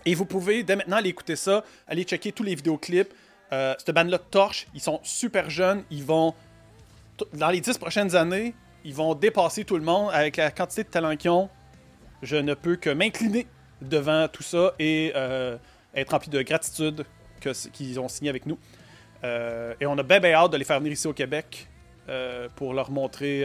Et 0.06 0.14
vous 0.14 0.24
pouvez 0.24 0.62
dès 0.62 0.76
maintenant 0.76 0.96
aller 0.96 1.10
écouter 1.10 1.36
ça, 1.36 1.62
aller 1.86 2.04
checker 2.04 2.32
tous 2.32 2.42
les 2.42 2.54
vidéoclips. 2.54 3.12
Euh, 3.52 3.74
cette 3.78 3.94
bande-là 3.94 4.18
torche, 4.18 4.66
ils 4.74 4.80
sont 4.80 5.00
super 5.02 5.50
jeunes, 5.50 5.84
ils 5.90 6.04
vont, 6.04 6.34
dans 7.34 7.50
les 7.50 7.60
10 7.60 7.76
prochaines 7.78 8.16
années, 8.16 8.54
ils 8.84 8.94
vont 8.94 9.14
dépasser 9.14 9.64
tout 9.64 9.76
le 9.76 9.84
monde 9.84 10.10
avec 10.12 10.36
la 10.36 10.50
quantité 10.50 10.84
de 10.84 10.88
talent 10.88 11.16
qu'ils 11.16 11.30
ont. 11.30 11.48
Je 12.22 12.36
ne 12.36 12.54
peux 12.54 12.76
que 12.76 12.90
m'incliner 12.90 13.46
devant 13.80 14.28
tout 14.28 14.42
ça 14.42 14.74
et 14.78 15.12
euh, 15.16 15.56
être 15.94 16.10
rempli 16.10 16.30
de 16.30 16.42
gratitude 16.42 17.04
qu'ils 17.72 18.00
ont 18.00 18.08
signé 18.08 18.30
avec 18.30 18.46
nous. 18.46 18.58
Euh, 19.24 19.74
et 19.80 19.86
on 19.86 19.98
a 19.98 20.02
bien, 20.02 20.20
bien 20.20 20.32
hâte 20.32 20.52
de 20.52 20.56
les 20.56 20.64
faire 20.64 20.78
venir 20.78 20.92
ici 20.92 21.06
au 21.06 21.12
Québec 21.12 21.68
euh, 22.08 22.48
pour 22.56 22.74
leur 22.74 22.90
montrer 22.90 23.44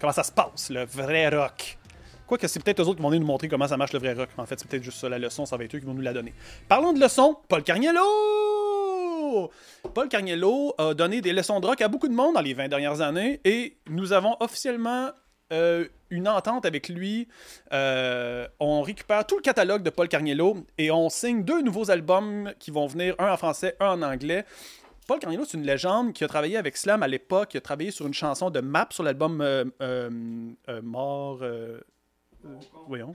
comment 0.00 0.12
ça 0.12 0.22
se 0.22 0.32
passe, 0.32 0.70
le 0.70 0.84
vrai 0.84 1.28
rock. 1.28 1.78
Quoique 2.26 2.48
c'est 2.48 2.62
peut-être 2.62 2.80
eux 2.80 2.84
autres 2.84 2.96
qui 2.96 3.02
vont 3.02 3.10
nous 3.10 3.20
montrer 3.20 3.48
comment 3.48 3.68
ça 3.68 3.76
marche 3.76 3.92
le 3.92 3.98
vrai 3.98 4.14
rock. 4.14 4.30
En 4.38 4.46
fait, 4.46 4.58
c'est 4.58 4.66
peut-être 4.66 4.82
juste 4.82 4.98
ça 4.98 5.08
la 5.10 5.18
leçon, 5.18 5.44
ça 5.44 5.56
va 5.58 5.64
être 5.64 5.74
eux 5.74 5.78
qui 5.78 5.86
vont 5.86 5.94
nous 5.94 6.00
la 6.00 6.14
donner. 6.14 6.32
Parlons 6.68 6.94
de 6.94 7.00
leçons, 7.00 7.36
Paul 7.48 7.62
Carniello! 7.62 8.73
Paul 9.94 10.08
Carniello 10.08 10.74
a 10.78 10.94
donné 10.94 11.20
des 11.20 11.32
leçons 11.32 11.60
de 11.60 11.66
rock 11.66 11.80
à 11.80 11.88
beaucoup 11.88 12.08
de 12.08 12.14
monde 12.14 12.34
dans 12.34 12.40
les 12.40 12.54
20 12.54 12.68
dernières 12.68 13.00
années 13.00 13.40
et 13.44 13.76
nous 13.88 14.12
avons 14.12 14.36
officiellement 14.40 15.10
euh, 15.52 15.86
une 16.10 16.28
entente 16.28 16.64
avec 16.64 16.88
lui. 16.88 17.28
Euh, 17.72 18.46
on 18.60 18.82
récupère 18.82 19.26
tout 19.26 19.36
le 19.36 19.42
catalogue 19.42 19.82
de 19.82 19.90
Paul 19.90 20.08
Carniello 20.08 20.56
et 20.78 20.90
on 20.90 21.08
signe 21.08 21.44
deux 21.44 21.62
nouveaux 21.62 21.90
albums 21.90 22.52
qui 22.58 22.70
vont 22.70 22.86
venir, 22.86 23.14
un 23.18 23.32
en 23.32 23.36
français, 23.36 23.76
un 23.80 24.00
en 24.00 24.02
anglais. 24.02 24.44
Paul 25.06 25.18
Carniello, 25.18 25.44
c'est 25.44 25.58
une 25.58 25.66
légende 25.66 26.12
qui 26.12 26.24
a 26.24 26.28
travaillé 26.28 26.56
avec 26.56 26.76
Slam 26.76 27.02
à 27.02 27.08
l'époque, 27.08 27.50
qui 27.50 27.56
a 27.58 27.60
travaillé 27.60 27.90
sur 27.90 28.06
une 28.06 28.14
chanson 28.14 28.50
de 28.50 28.60
Map 28.60 28.88
sur 28.90 29.02
l'album 29.02 29.40
euh, 29.42 30.10
Mort. 30.82 31.40
voyons. 32.88 33.14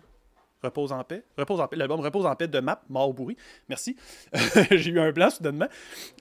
Repose 0.61 0.91
en 0.91 1.03
paix. 1.03 1.23
Repose 1.37 1.61
en 1.61 1.67
paix. 1.67 1.77
L'album 1.77 1.99
Repose 1.99 2.25
en 2.25 2.35
paix 2.35 2.47
de 2.47 2.59
Map, 2.59 2.81
Mort 2.89 3.09
au 3.09 3.13
bourri. 3.13 3.37
Merci. 3.67 3.95
J'ai 4.71 4.91
eu 4.91 4.99
un 4.99 5.11
blanc 5.11 5.29
soudainement. 5.29 5.67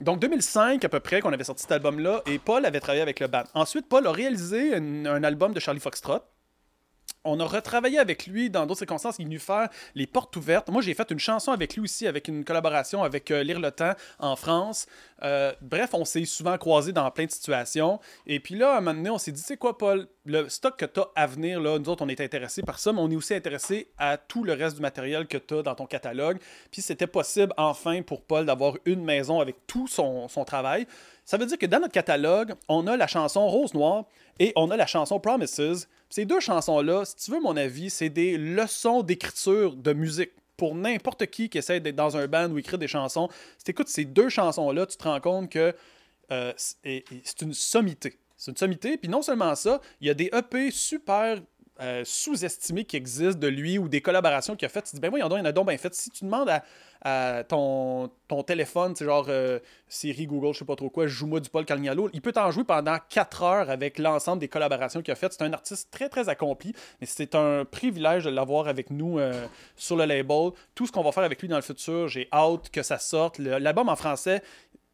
Donc 0.01 0.21
2005 0.21 0.85
à 0.85 0.89
peu 0.89 1.01
près 1.01 1.21
qu'on 1.21 1.33
avait 1.33 1.45
sorti 1.45 1.63
cet 1.63 1.73
album-là 1.73 2.23
et 2.27 2.39
Paul 2.39 2.65
avait 2.65 2.81
travaillé 2.81 3.03
avec 3.03 3.21
le 3.21 3.27
band. 3.27 3.45
Ensuite, 3.55 3.89
Paul 3.89 4.07
a 4.07 4.13
réalisé 4.13 4.75
un, 4.75 5.07
un 5.07 5.25
album 5.25 5.53
de 5.53 5.61
Charlie 5.61 5.81
Foxtrot. 5.81 6.21
On 7.29 7.41
a 7.41 7.45
retravaillé 7.45 7.99
avec 7.99 8.27
lui 8.27 8.49
dans 8.49 8.65
d'autres 8.65 8.79
circonstances. 8.79 9.17
Il 9.19 9.27
venu 9.27 9.39
faire 9.39 9.69
les 9.95 10.07
portes 10.07 10.35
ouvertes. 10.37 10.69
Moi, 10.71 10.81
j'ai 10.83 10.95
fait 10.95 11.11
une 11.11 11.19
chanson 11.19 11.53
avec 11.53 11.75
lui 11.75 11.83
aussi, 11.83 12.07
avec 12.07 12.29
une 12.29 12.45
collaboration 12.45 13.03
avec 13.03 13.31
euh, 13.31 13.43
Lire 13.43 13.61
le 13.61 13.71
Temps 13.71 13.93
en 14.19 14.35
France. 14.35 14.87
Euh, 15.23 15.53
bref, 15.61 15.91
on 15.93 16.05
s'est 16.05 16.25
souvent 16.25 16.57
croisés 16.57 16.93
dans 16.93 17.11
plein 17.11 17.27
de 17.27 17.31
situations. 17.31 18.01
Et 18.27 18.41
puis 18.41 18.55
là, 18.55 18.75
à 18.75 18.79
un 18.79 18.81
moment 18.81 18.95
donné, 18.95 19.11
on 19.11 19.19
s'est 19.19 19.33
dit, 19.33 19.43
c'est 19.43 19.57
quoi, 19.57 19.77
Paul, 19.77 20.09
le 20.25 20.49
stock 20.49 20.77
que 20.77 20.87
tu 20.87 21.01
as 21.01 21.09
à 21.15 21.27
venir, 21.27 21.61
là, 21.61 21.79
nous 21.79 21.89
autres, 21.89 22.05
on 22.05 22.09
est 22.09 22.21
intéressés 22.21 22.63
par 22.63 22.79
ça, 22.79 22.93
mais 22.93 23.01
on 23.01 23.11
est 23.11 23.17
aussi 23.17 23.35
intéressés 23.35 23.91
à 23.99 24.17
tout 24.17 24.45
le 24.45 24.55
reste 24.55 24.77
du 24.77 24.83
matériel 24.83 25.27
que 25.27 25.37
tu 25.37 25.55
as 25.55 25.63
dans 25.63 25.75
ton 25.75 25.87
catalogue. 25.87 26.39
Puis 26.71 26.81
c'était 26.81 27.07
possible, 27.07 27.53
enfin, 27.57 28.03
pour 28.03 28.23
Paul 28.23 28.47
d'avoir 28.47 28.75
une 28.87 29.05
maison 29.05 29.41
avec 29.41 29.67
tout 29.67 29.87
son, 29.87 30.29
son 30.29 30.45
travail. 30.45 30.87
Ça 31.25 31.37
veut 31.37 31.45
dire 31.45 31.59
que 31.59 31.67
dans 31.67 31.81
notre 31.81 31.93
catalogue, 31.93 32.55
on 32.69 32.87
a 32.87 32.97
la 32.97 33.07
chanson 33.07 33.47
Rose 33.49 33.75
Noire 33.75 34.05
et 34.39 34.53
on 34.57 34.71
a 34.71 34.77
la 34.79 34.87
chanson 34.87 35.21
Promises. 35.21 35.89
Ces 36.11 36.25
deux 36.25 36.41
chansons-là, 36.41 37.05
si 37.05 37.17
tu 37.17 37.31
veux 37.31 37.41
mon 37.41 37.57
avis, 37.57 37.91
c'est 37.91 38.09
des 38.09 38.39
leçons 38.39 39.03
d'écriture 39.03 39.77
de 39.77 39.93
musique. 39.93 40.31
pour 40.57 40.75
n'importe 40.75 41.25
qui 41.27 41.49
qui 41.49 41.59
essaie 41.59 41.79
d'être 41.79 41.95
dans 41.95 42.17
un 42.17 42.27
band 42.27 42.51
ou 42.51 42.59
écrire 42.59 42.79
des 42.79 42.89
chansons, 42.89 43.29
si 43.59 43.65
tu 43.65 43.71
écoutes 43.71 43.87
ces 43.87 44.05
deux 44.05 44.29
chansons-là, 44.29 44.87
tu 44.87 44.97
te 44.97 45.05
rends 45.05 45.21
compte 45.21 45.53
que 45.53 45.73
euh, 46.33 46.53
c'est 46.57 47.43
une 47.43 47.55
sommité. 47.55 48.19
C'est 48.37 48.51
une 48.51 48.57
sommité. 48.57 48.97
Puis 48.97 49.09
non 49.09 49.23
seulement 49.23 49.55
ça, 49.55 49.81
il 50.01 50.09
y 50.09 50.11
a 50.11 50.15
des 50.15 50.31
EP 50.33 50.73
super 50.73 51.41
euh, 51.81 52.03
sous-estimés 52.05 52.85
qui 52.85 52.97
existent 52.97 53.39
de 53.39 53.47
lui 53.47 53.79
ou 53.79 53.89
des 53.89 54.01
collaborations 54.01 54.57
qu'il 54.57 54.67
a 54.67 54.69
faites. 54.69 54.85
Tu 54.85 54.91
te 54.91 54.97
dis, 54.97 55.01
ben 55.01 55.11
il 55.15 55.21
y 55.21 55.23
en 55.23 55.31
a 55.31 55.53
donc 55.53 55.69
bien 55.69 55.79
fait. 55.79 55.95
Si 55.95 56.11
tu 56.11 56.25
demandes 56.25 56.51
à, 57.03 57.45
ton, 57.45 58.11
téléphone, 58.47 58.95
c'est 58.97 59.05
genre 59.05 59.27
euh, 59.29 59.61
Siri, 59.89 60.27
Google, 60.27 60.53
je 60.53 60.61
sais 60.61 60.65
pas 60.65 60.75
trop 60.75 60.91
quoi, 60.91 61.07
joue-moi 61.07 61.41
du 61.41 61.49
Paul 61.49 61.65
Carnialo, 61.65 62.11
il 62.13 62.21
peut 62.21 62.33
t'en 62.33 62.51
jouer 62.51 62.65
pendant 62.65 62.97
4 63.09 63.43
heures 63.43 63.71
avec 63.71 63.99
l'ensemble 63.99 64.41
des 64.41 64.49
collaborations 64.49 65.03
qu'il 65.03 65.13
a 65.13 65.15
faites. 65.15 65.33
C'est 65.33 65.45
un 65.45 65.53
artiste 65.53 65.89
très, 65.91 66.09
très 66.09 66.29
accompli, 66.29 66.75
mais 67.01 67.07
c'est 67.07 67.35
un 67.35 67.65
privilège 67.65 68.25
de 68.25 68.31
l'avoir 68.31 68.67
avec 68.67 68.91
nous 68.91 69.19
euh, 69.19 69.47
sur 69.77 69.97
le 69.97 70.05
label. 70.05 70.51
Tout 70.75 70.87
ce 70.87 70.93
qu'on 70.93 71.03
va 71.03 71.13
faire 71.13 71.25
avec 71.25 71.41
lui 71.41 71.49
dans 71.49 71.57
le 71.57 71.63
futur, 71.63 72.09
j'ai 72.09 72.29
hâte 72.33 72.71
que 72.71 72.83
ça 72.83 72.99
sorte. 72.99 73.39
L'album 73.39 73.89
en 73.89 73.97
français, 73.97 74.43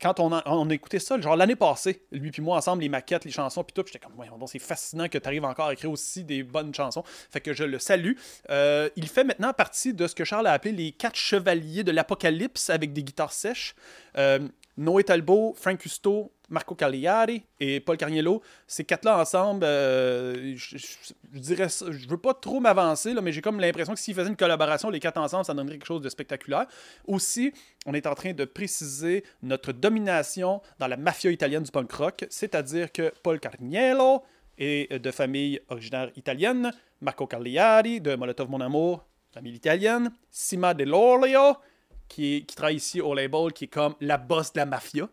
quand 0.01 0.21
on 0.21 0.33
a, 0.33 0.43
on 0.47 0.69
écouté 0.71 0.99
ça, 0.99 1.21
genre 1.21 1.37
l'année 1.37 1.57
passée, 1.57 2.03
lui 2.11 2.31
puis 2.31 2.43
moi 2.43 2.57
ensemble, 2.57 2.83
les 2.83 2.89
maquettes, 2.89 3.25
les 3.25 3.31
chansons, 3.31 3.65
puis 3.65 3.73
tout, 3.73 3.83
j'étais 3.87 3.99
comme, 3.99 4.15
voyons 4.17 4.35
c'est 4.47 4.59
fascinant 4.59 5.09
que 5.09 5.19
tu 5.19 5.27
arrives 5.27 5.45
encore 5.45 5.67
à 5.67 5.73
écrire 5.73 5.91
aussi 5.91 6.25
des 6.25 6.43
bonnes 6.43 6.75
chansons. 6.75 7.03
Fait 7.31 7.41
que 7.41 7.53
je 7.53 7.65
le 7.65 7.79
salue. 7.79 8.13
Euh, 8.51 8.89
il 8.97 9.09
fait 9.09 9.25
maintenant 9.25 9.53
partie 9.53 9.95
de 9.95 10.07
ce 10.07 10.15
que 10.15 10.25
Charles 10.25 10.47
a 10.47 10.53
appelé 10.53 10.73
les 10.73 10.93
quatre 10.93 11.17
chevaliers 11.17 11.85
de 11.85 11.93
l'apocalypse 11.93 12.71
avec 12.71 12.93
des 12.93 13.03
guitares 13.03 13.33
sèches. 13.33 13.75
Euh, 14.19 14.41
Noé 14.77 15.05
Talbot, 15.05 15.55
Frank 15.57 15.79
Custo, 15.79 16.33
Marco 16.55 16.75
Cagliari 16.75 17.43
et 17.61 17.81
Paul 17.81 17.97
Carniello, 17.99 18.41
ces 18.67 18.85
quatre-là 18.85 19.19
ensemble, 19.21 19.65
euh, 19.65 20.55
je, 20.57 20.79
je- 20.79 20.87
je 21.35 21.39
dirais 21.39 21.69
je 21.69 22.09
veux 22.09 22.17
pas 22.17 22.33
trop 22.33 22.61
m'avancer, 22.61 23.13
mais 23.23 23.33
j'ai 23.33 23.43
comme 23.43 23.61
l'impression 23.61 23.93
que 23.93 23.99
s'ils 24.01 24.15
faisaient 24.15 24.31
une 24.31 24.37
collaboration, 24.37 24.89
les 24.89 25.01
quatre 25.01 25.19
ensemble, 25.19 25.45
ça 25.45 25.53
donnerait 25.53 25.75
quelque 25.77 25.87
chose 25.87 26.01
de 26.01 26.09
spectaculaire. 26.09 26.67
Aussi, 27.07 27.53
on 27.87 27.93
est 27.93 28.07
en 28.07 28.15
train 28.15 28.33
de 28.33 28.45
préciser 28.47 29.25
notre 29.43 29.73
domination 29.73 30.63
dans 30.79 30.87
la 30.87 30.97
mafia 30.97 31.31
italienne 31.31 31.65
du 31.65 31.71
punk 31.71 31.93
rock, 31.93 32.25
c'est-à-dire 32.31 32.91
que 32.93 33.13
Paul 33.23 33.39
Carniello 33.41 34.23
est 34.57 34.99
de 34.99 35.11
famille 35.11 35.61
originaire 35.69 36.11
italienne, 36.17 36.71
Marco 37.01 37.27
Cagliari 37.27 38.01
de 38.01 38.15
Molotov 38.15 38.49
Mon 38.49 38.61
Amour, 38.61 39.05
famille 39.33 39.55
italienne, 39.55 40.13
Sima 40.31 40.73
Dell'Olio, 40.75 41.57
qui, 42.07 42.37
est- 42.37 42.41
qui 42.43 42.55
travaille 42.55 42.77
ici 42.77 43.01
au 43.01 43.15
label, 43.15 43.53
qui 43.53 43.65
est 43.65 43.69
comme 43.69 43.95
la 44.01 44.17
boss 44.17 44.53
de 44.53 44.61
la 44.61 44.67
mafia. 44.67 45.09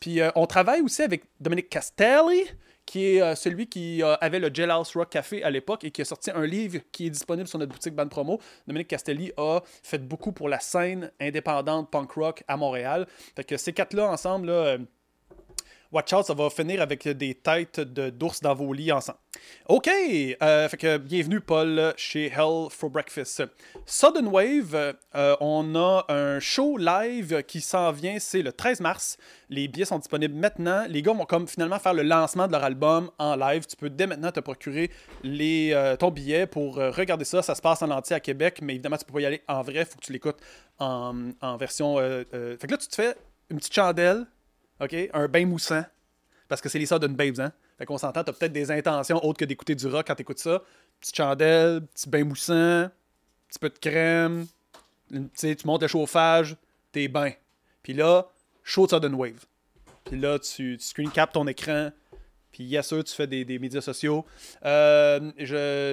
Puis 0.00 0.20
euh, 0.20 0.30
on 0.34 0.46
travaille 0.46 0.80
aussi 0.80 1.02
avec 1.02 1.24
Dominique 1.40 1.68
Castelli, 1.68 2.44
qui 2.84 3.04
est 3.04 3.22
euh, 3.22 3.34
celui 3.34 3.66
qui 3.66 4.02
euh, 4.02 4.14
avait 4.20 4.38
le 4.38 4.50
Jailhouse 4.52 4.92
Rock 4.94 5.10
Café 5.10 5.42
à 5.42 5.50
l'époque 5.50 5.84
et 5.84 5.90
qui 5.90 6.02
a 6.02 6.04
sorti 6.04 6.30
un 6.30 6.46
livre 6.46 6.78
qui 6.92 7.06
est 7.06 7.10
disponible 7.10 7.48
sur 7.48 7.58
notre 7.58 7.72
boutique 7.72 7.94
Band 7.94 8.08
Promo. 8.08 8.40
Dominique 8.66 8.88
Castelli 8.88 9.32
a 9.36 9.60
fait 9.82 9.98
beaucoup 9.98 10.32
pour 10.32 10.48
la 10.48 10.60
scène 10.60 11.10
indépendante 11.20 11.90
punk 11.90 12.12
rock 12.12 12.44
à 12.46 12.56
Montréal. 12.56 13.06
Fait 13.34 13.44
que 13.44 13.56
ces 13.56 13.72
quatre-là 13.72 14.08
ensemble, 14.10 14.86
Watch 15.92 16.12
out, 16.12 16.24
ça 16.24 16.34
va 16.34 16.50
finir 16.50 16.82
avec 16.82 17.06
des 17.06 17.34
têtes 17.34 17.80
d'ours 17.80 18.40
dans 18.40 18.54
vos 18.54 18.72
lits 18.72 18.90
ensemble. 18.90 19.18
OK, 19.68 19.88
euh, 19.88 20.68
fait 20.68 20.76
que 20.76 20.96
bienvenue 20.96 21.40
Paul 21.40 21.94
chez 21.96 22.26
Hell 22.26 22.68
for 22.70 22.90
Breakfast. 22.90 23.44
Sudden 23.84 24.26
Wave, 24.26 24.74
euh, 25.14 25.36
on 25.40 25.76
a 25.76 26.04
un 26.08 26.40
show 26.40 26.76
live 26.76 27.44
qui 27.44 27.60
s'en 27.60 27.92
vient, 27.92 28.18
c'est 28.18 28.42
le 28.42 28.52
13 28.52 28.80
mars. 28.80 29.16
Les 29.48 29.68
billets 29.68 29.84
sont 29.84 29.98
disponibles 29.98 30.34
maintenant. 30.34 30.86
Les 30.88 31.02
gars 31.02 31.12
vont 31.12 31.24
comme 31.24 31.46
finalement 31.46 31.78
faire 31.78 31.94
le 31.94 32.02
lancement 32.02 32.48
de 32.48 32.52
leur 32.52 32.64
album 32.64 33.10
en 33.18 33.36
live. 33.36 33.66
Tu 33.66 33.76
peux 33.76 33.90
dès 33.90 34.08
maintenant 34.08 34.32
te 34.32 34.40
procurer 34.40 34.90
les, 35.22 35.70
euh, 35.72 35.94
ton 35.94 36.10
billet 36.10 36.48
pour 36.48 36.76
regarder 36.76 37.24
ça. 37.24 37.42
Ça 37.42 37.54
se 37.54 37.62
passe 37.62 37.82
en 37.82 37.90
entier 37.90 38.16
à 38.16 38.20
Québec, 38.20 38.58
mais 38.60 38.74
évidemment 38.74 38.96
tu 38.96 39.04
peux 39.04 39.12
pas 39.12 39.20
y 39.20 39.26
aller 39.26 39.42
en 39.46 39.62
vrai. 39.62 39.84
faut 39.84 39.98
que 39.98 40.04
tu 40.04 40.12
l'écoutes 40.12 40.40
en, 40.80 41.30
en 41.40 41.56
version. 41.56 41.96
Fait 41.98 42.66
que 42.66 42.70
là 42.70 42.76
tu 42.76 42.88
te 42.88 42.94
fais 42.94 43.14
une 43.50 43.58
petite 43.58 43.74
chandelle, 43.74 44.26
OK, 44.80 44.94
un 45.12 45.28
bain 45.28 45.46
moussant. 45.46 45.84
Parce 46.48 46.60
que 46.60 46.68
c'est 46.68 46.78
les 46.78 46.86
Sudden 46.86 47.14
Babes, 47.14 47.40
hein? 47.40 47.52
Fait 47.78 47.84
qu'on 47.84 47.98
s'entend, 47.98 48.24
t'as 48.24 48.32
peut-être 48.32 48.52
des 48.52 48.70
intentions 48.70 49.22
autres 49.24 49.38
que 49.38 49.44
d'écouter 49.44 49.74
du 49.74 49.86
rock 49.86 50.06
quand 50.06 50.14
t'écoutes 50.14 50.38
ça. 50.38 50.62
Petite 51.00 51.16
chandelle, 51.16 51.82
petit 51.86 52.08
bain 52.08 52.24
moussant, 52.24 52.88
petit 53.48 53.58
peu 53.58 53.68
de 53.68 53.78
crème, 53.78 54.46
tu 55.10 55.56
montes 55.64 55.82
le 55.82 55.88
chauffage, 55.88 56.56
t'es 56.92 57.08
bain. 57.08 57.32
Puis 57.82 57.92
là, 57.92 58.26
chaud 58.62 58.86
de 58.86 58.92
Sudden 58.92 59.14
Wave. 59.14 59.44
Puis 60.04 60.18
là, 60.18 60.38
tu, 60.38 60.76
tu 60.78 60.84
screen 60.84 61.10
cap 61.10 61.32
ton 61.32 61.46
écran. 61.46 61.90
Puis 62.56 62.64
yes, 62.64 62.86
sûr, 62.86 63.04
tu 63.04 63.12
fais 63.12 63.26
des, 63.26 63.44
des 63.44 63.58
médias 63.58 63.82
sociaux. 63.82 64.24
Euh, 64.64 65.30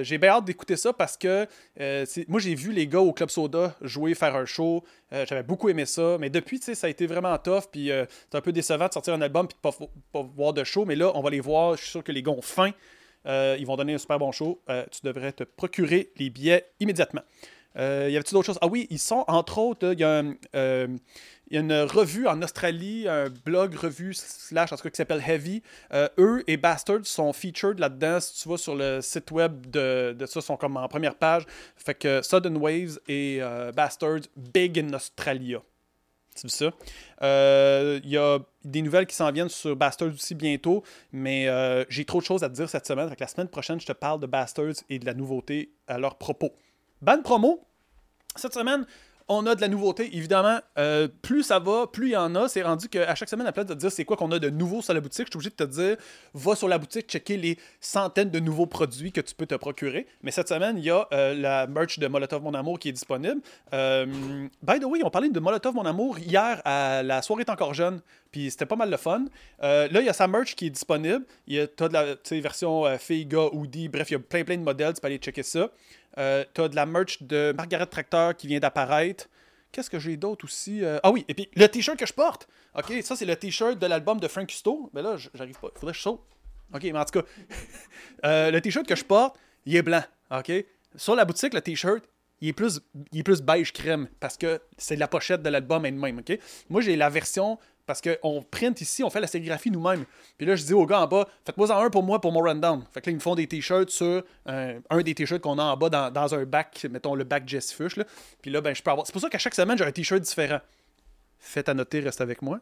j'ai 0.02 0.16
bien 0.16 0.30
hâte 0.30 0.46
d'écouter 0.46 0.76
ça 0.76 0.94
parce 0.94 1.14
que 1.18 1.46
euh, 1.78 2.06
moi, 2.26 2.40
j'ai 2.40 2.54
vu 2.54 2.72
les 2.72 2.86
gars 2.86 3.00
au 3.00 3.12
Club 3.12 3.28
Soda 3.28 3.76
jouer, 3.82 4.14
faire 4.14 4.34
un 4.34 4.46
show. 4.46 4.82
Euh, 5.12 5.26
J'avais 5.28 5.42
beaucoup 5.42 5.68
aimé 5.68 5.84
ça. 5.84 6.16
Mais 6.18 6.30
depuis, 6.30 6.58
tu 6.60 6.64
sais, 6.64 6.74
ça 6.74 6.86
a 6.86 6.90
été 6.90 7.06
vraiment 7.06 7.36
tough. 7.36 7.64
Puis 7.70 7.90
c'est 8.30 8.38
un 8.38 8.40
peu 8.40 8.50
décevant 8.50 8.88
de 8.88 8.94
sortir 8.94 9.12
un 9.12 9.20
album 9.20 9.46
puis 9.46 9.56
de 9.56 9.60
pas, 9.60 9.76
pas 10.10 10.26
voir 10.34 10.54
de 10.54 10.64
show. 10.64 10.86
Mais 10.86 10.96
là, 10.96 11.12
on 11.14 11.20
va 11.20 11.28
les 11.28 11.40
voir. 11.40 11.76
Je 11.76 11.82
suis 11.82 11.90
sûr 11.90 12.02
que 12.02 12.12
les 12.12 12.22
gars 12.22 12.32
ont 12.32 12.40
faim. 12.40 12.70
Ils 13.26 13.64
vont 13.66 13.76
donner 13.76 13.92
un 13.92 13.98
super 13.98 14.18
bon 14.18 14.32
show. 14.32 14.62
Tu 14.90 15.00
devrais 15.02 15.32
te 15.32 15.44
procurer 15.44 16.12
les 16.16 16.30
billets 16.30 16.64
immédiatement. 16.80 17.24
Y 17.76 17.80
avait-tu 17.80 18.32
d'autres 18.32 18.46
choses? 18.46 18.58
Ah 18.62 18.68
oui, 18.68 18.86
ils 18.88 18.98
sont, 18.98 19.24
entre 19.28 19.58
autres, 19.58 19.92
il 19.92 20.00
y 20.00 20.04
a 20.04 20.22
un, 20.54 20.96
il 21.48 21.54
y 21.54 21.58
a 21.58 21.60
une 21.60 21.82
revue 21.82 22.26
en 22.26 22.40
Australie, 22.42 23.06
un 23.06 23.28
blog 23.28 23.74
revue 23.74 24.14
slash 24.14 24.72
en 24.72 24.76
tout 24.76 24.82
cas 24.82 24.90
qui 24.90 24.96
s'appelle 24.96 25.22
Heavy. 25.26 25.62
Euh, 25.92 26.08
eux 26.18 26.42
et 26.46 26.56
Bastards 26.56 27.04
sont 27.04 27.32
featured 27.32 27.78
là-dedans. 27.78 28.18
Si 28.20 28.42
tu 28.42 28.48
vas 28.48 28.56
sur 28.56 28.74
le 28.74 29.00
site 29.02 29.30
web 29.30 29.70
de, 29.70 30.16
de 30.18 30.26
ça, 30.26 30.40
sont 30.40 30.56
comme 30.56 30.76
en 30.76 30.88
première 30.88 31.14
page. 31.14 31.44
Fait 31.76 31.94
que 31.94 32.22
Sudden 32.22 32.56
Waves 32.56 32.98
et 33.08 33.38
euh, 33.40 33.72
Bastards, 33.72 34.22
big 34.36 34.78
in 34.78 34.94
Australia. 34.94 35.60
Vu 36.42 36.48
ça? 36.48 36.72
Euh, 37.22 38.00
Il 38.02 38.10
y 38.10 38.16
a 38.16 38.38
des 38.64 38.82
nouvelles 38.82 39.06
qui 39.06 39.14
s'en 39.14 39.30
viennent 39.30 39.48
sur 39.50 39.76
Bastards 39.76 40.14
aussi 40.14 40.34
bientôt, 40.34 40.82
mais 41.12 41.46
j'ai 41.88 42.04
trop 42.04 42.20
de 42.20 42.24
choses 42.24 42.42
à 42.42 42.48
te 42.48 42.54
dire 42.54 42.68
cette 42.68 42.86
semaine. 42.86 43.08
Fait 43.08 43.16
que 43.16 43.22
la 43.22 43.28
semaine 43.28 43.48
prochaine, 43.48 43.78
je 43.78 43.86
te 43.86 43.92
parle 43.92 44.18
de 44.18 44.26
Bastards 44.26 44.82
et 44.88 44.98
de 44.98 45.06
la 45.06 45.14
nouveauté 45.14 45.70
à 45.86 45.98
leur 45.98 46.16
propos. 46.16 46.52
Ban 47.02 47.22
promo, 47.22 47.64
cette 48.34 48.54
semaine, 48.54 48.84
on 49.28 49.46
a 49.46 49.54
de 49.54 49.60
la 49.60 49.68
nouveauté. 49.68 50.14
Évidemment, 50.16 50.58
euh, 50.78 51.08
plus 51.22 51.42
ça 51.44 51.58
va, 51.58 51.86
plus 51.86 52.08
il 52.08 52.12
y 52.12 52.16
en 52.16 52.34
a. 52.34 52.48
C'est 52.48 52.62
rendu 52.62 52.88
qu'à 52.88 53.14
chaque 53.14 53.28
semaine, 53.28 53.46
à 53.46 53.52
place 53.52 53.66
de 53.66 53.74
te 53.74 53.78
dire 53.78 53.90
c'est 53.90 54.04
quoi 54.04 54.16
qu'on 54.16 54.30
a 54.32 54.38
de 54.38 54.50
nouveau 54.50 54.82
sur 54.82 54.92
la 54.92 55.00
boutique, 55.00 55.26
je 55.26 55.30
suis 55.30 55.36
obligé 55.36 55.50
de 55.50 55.54
te 55.54 55.64
dire 55.64 55.96
va 56.34 56.54
sur 56.54 56.68
la 56.68 56.78
boutique, 56.78 57.08
checker 57.08 57.36
les 57.36 57.58
centaines 57.80 58.30
de 58.30 58.38
nouveaux 58.38 58.66
produits 58.66 59.12
que 59.12 59.20
tu 59.20 59.34
peux 59.34 59.46
te 59.46 59.54
procurer. 59.54 60.06
Mais 60.22 60.30
cette 60.30 60.48
semaine, 60.48 60.76
il 60.78 60.84
y 60.84 60.90
a 60.90 61.06
euh, 61.12 61.34
la 61.34 61.66
merch 61.66 61.98
de 61.98 62.06
Molotov 62.06 62.42
Mon 62.42 62.54
Amour 62.54 62.78
qui 62.78 62.90
est 62.90 62.92
disponible. 62.92 63.40
Euh, 63.72 64.06
by 64.62 64.78
the 64.78 64.84
way, 64.84 65.00
on 65.02 65.10
parlait 65.10 65.30
de 65.30 65.40
Molotov 65.40 65.74
Mon 65.74 65.86
Amour 65.86 66.18
hier 66.18 66.60
à 66.64 67.02
la 67.02 67.22
soirée 67.22 67.42
est 67.42 67.50
encore 67.50 67.72
jeune. 67.72 68.00
Puis 68.30 68.50
c'était 68.50 68.66
pas 68.66 68.76
mal 68.76 68.90
le 68.90 68.96
fun. 68.96 69.26
Là, 69.60 69.86
il 69.86 70.04
y 70.04 70.08
a 70.08 70.12
sa 70.12 70.26
merch 70.26 70.56
qui 70.56 70.66
est 70.66 70.70
disponible. 70.70 71.24
Il 71.46 71.54
y 71.54 71.60
a 71.60 71.68
t'as 71.68 71.86
de 71.86 71.92
la 71.92 72.40
version 72.40 72.84
fille, 72.98 73.26
gars, 73.26 73.48
hoodie. 73.52 73.88
Bref, 73.88 74.10
il 74.10 74.14
y 74.14 74.16
a 74.16 74.18
plein 74.18 74.42
plein 74.42 74.56
de 74.56 74.62
modèles. 74.62 74.92
Tu 74.94 75.00
peux 75.00 75.06
aller 75.06 75.18
checker 75.18 75.44
ça. 75.44 75.70
Euh, 76.18 76.44
t'as 76.54 76.68
de 76.68 76.76
la 76.76 76.86
merch 76.86 77.22
de 77.22 77.52
Margaret 77.56 77.86
Tracteur 77.86 78.36
qui 78.36 78.46
vient 78.46 78.60
d'apparaître. 78.60 79.26
Qu'est-ce 79.72 79.90
que 79.90 79.98
j'ai 79.98 80.16
d'autre 80.16 80.44
aussi? 80.44 80.84
Euh, 80.84 80.98
Ah 81.02 81.10
oui, 81.10 81.24
et 81.28 81.34
puis 81.34 81.48
le 81.56 81.66
t-shirt 81.66 81.98
que 81.98 82.06
je 82.06 82.12
porte. 82.12 82.46
OK, 82.76 82.92
ça 83.02 83.16
c'est 83.16 83.24
le 83.24 83.34
t-shirt 83.36 83.78
de 83.78 83.86
l'album 83.86 84.20
de 84.20 84.28
Frank 84.28 84.46
Custo. 84.46 84.90
Mais 84.94 85.02
là, 85.02 85.16
j- 85.16 85.30
j'arrive 85.34 85.58
pas. 85.58 85.68
Faudrait 85.74 85.92
que 85.92 85.98
je 85.98 86.02
saute. 86.02 86.20
OK, 86.72 86.82
mais 86.84 86.96
en 86.98 87.04
tout 87.04 87.20
cas, 87.20 87.26
euh, 88.24 88.50
le 88.50 88.60
t-shirt 88.60 88.86
que 88.86 88.94
je 88.96 89.04
porte, 89.04 89.36
il 89.66 89.74
est 89.76 89.82
blanc. 89.82 90.02
OK? 90.30 90.52
Sur 90.96 91.14
la 91.16 91.24
boutique, 91.24 91.54
le 91.54 91.60
t-shirt, 91.60 92.04
il 92.40 92.48
est 92.48 92.52
plus, 92.52 92.80
il 93.12 93.20
est 93.20 93.22
plus 93.22 93.42
beige 93.42 93.72
crème 93.72 94.08
parce 94.20 94.36
que 94.36 94.60
c'est 94.78 94.96
la 94.96 95.08
pochette 95.08 95.42
de 95.42 95.48
l'album 95.48 95.84
elle-même. 95.86 96.18
OK? 96.20 96.38
Moi, 96.68 96.80
j'ai 96.80 96.94
la 96.96 97.08
version 97.10 97.58
parce 97.86 98.00
qu'on 98.00 98.42
print 98.42 98.80
ici, 98.80 99.04
on 99.04 99.10
fait 99.10 99.20
la 99.20 99.26
sérigraphie 99.26 99.70
nous-mêmes. 99.70 100.04
Puis 100.38 100.46
là, 100.46 100.56
je 100.56 100.64
dis 100.64 100.72
aux 100.72 100.86
gars 100.86 101.00
en 101.00 101.06
bas, 101.06 101.28
faites-moi 101.44 101.70
en 101.70 101.84
un 101.84 101.90
pour 101.90 102.02
moi 102.02 102.20
pour 102.20 102.32
mon 102.32 102.40
rundown. 102.40 102.84
Fait 102.92 103.00
que 103.00 103.10
là, 103.10 103.12
ils 103.12 103.16
me 103.16 103.20
font 103.20 103.34
des 103.34 103.46
t-shirts 103.46 103.90
sur 103.90 104.22
euh, 104.48 104.80
un 104.88 105.02
des 105.02 105.14
t-shirts 105.14 105.42
qu'on 105.42 105.58
a 105.58 105.62
en 105.62 105.76
bas 105.76 106.10
dans, 106.10 106.34
un 106.34 106.44
bac, 106.44 106.86
mettons 106.90 107.14
le 107.14 107.24
bac 107.24 107.46
Jess 107.46 107.72
Fush. 107.72 107.96
Là. 107.96 108.04
Puis 108.40 108.50
là, 108.50 108.60
ben, 108.60 108.74
je 108.74 108.82
peux 108.82 108.90
avoir. 108.90 109.06
C'est 109.06 109.12
pour 109.12 109.20
ça 109.20 109.28
qu'à 109.28 109.38
chaque 109.38 109.54
semaine, 109.54 109.76
j'ai 109.76 109.84
un 109.84 109.92
t-shirt 109.92 110.22
différent. 110.22 110.60
Faites 111.38 111.68
à 111.68 111.74
noter, 111.74 112.00
reste 112.00 112.22
avec 112.22 112.40
moi. 112.40 112.60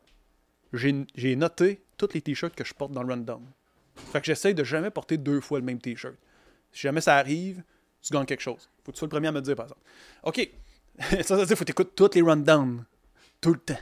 J'ai 0.72 1.36
noté 1.36 1.82
tous 1.96 2.08
les 2.14 2.20
t-shirts 2.20 2.54
que 2.54 2.64
je 2.64 2.74
porte 2.74 2.92
dans 2.92 3.02
le 3.02 3.12
rundown. 3.12 3.44
Fait 3.94 4.20
que 4.20 4.26
j'essaye 4.26 4.54
de 4.54 4.64
jamais 4.64 4.90
porter 4.90 5.18
deux 5.18 5.40
fois 5.40 5.58
le 5.58 5.64
même 5.64 5.78
t-shirt. 5.78 6.14
Si 6.72 6.80
jamais 6.80 7.02
ça 7.02 7.16
arrive, 7.16 7.62
tu 8.00 8.12
gagnes 8.12 8.24
quelque 8.24 8.40
chose. 8.40 8.68
Faut 8.82 8.90
que 8.90 8.96
tu 8.96 8.98
sois 8.98 9.06
le 9.06 9.10
premier 9.10 9.28
à 9.28 9.32
me 9.32 9.40
dire, 9.40 9.54
par 9.54 9.66
exemple. 9.66 9.82
OK. 10.24 10.50
ça, 11.22 11.22
ça 11.22 11.36
veut 11.36 11.46
dire 11.46 11.56
faut 11.56 11.64
que 11.64 11.66
tu 11.66 11.72
écoutes 11.72 11.94
tous 11.94 12.10
les 12.14 12.22
rundowns. 12.22 12.84
Tout 13.40 13.52
le 13.52 13.60
temps. 13.60 13.78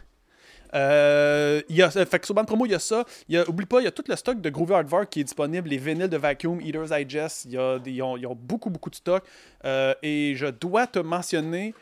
Euh, 0.74 1.62
il 1.68 1.76
y 1.76 1.82
a, 1.82 1.90
fait 1.90 2.18
que 2.18 2.26
sur 2.26 2.34
Band 2.34 2.44
Promo, 2.44 2.66
il 2.66 2.72
y 2.72 2.74
a 2.74 2.78
ça. 2.78 3.04
Y 3.28 3.38
a, 3.38 3.48
oublie 3.48 3.66
pas, 3.66 3.80
il 3.80 3.84
y 3.84 3.86
a 3.86 3.90
tout 3.90 4.04
le 4.06 4.16
stock 4.16 4.40
de 4.40 4.50
Groovy 4.50 4.72
Hardware 4.72 5.08
qui 5.08 5.20
est 5.20 5.24
disponible, 5.24 5.68
les 5.68 5.78
vinyles 5.78 6.08
de 6.08 6.16
Vacuum, 6.16 6.60
Eaters 6.60 6.88
Digest. 6.88 7.46
Il 7.46 7.52
y 7.52 7.58
a 7.58 7.78
ils, 7.84 8.02
ont, 8.02 8.34
beaucoup, 8.34 8.70
beaucoup 8.70 8.90
de 8.90 8.94
stock. 8.94 9.24
Euh, 9.64 9.94
et 10.02 10.34
je 10.36 10.46
dois 10.46 10.86
te 10.86 10.98
mentionner 10.98 11.74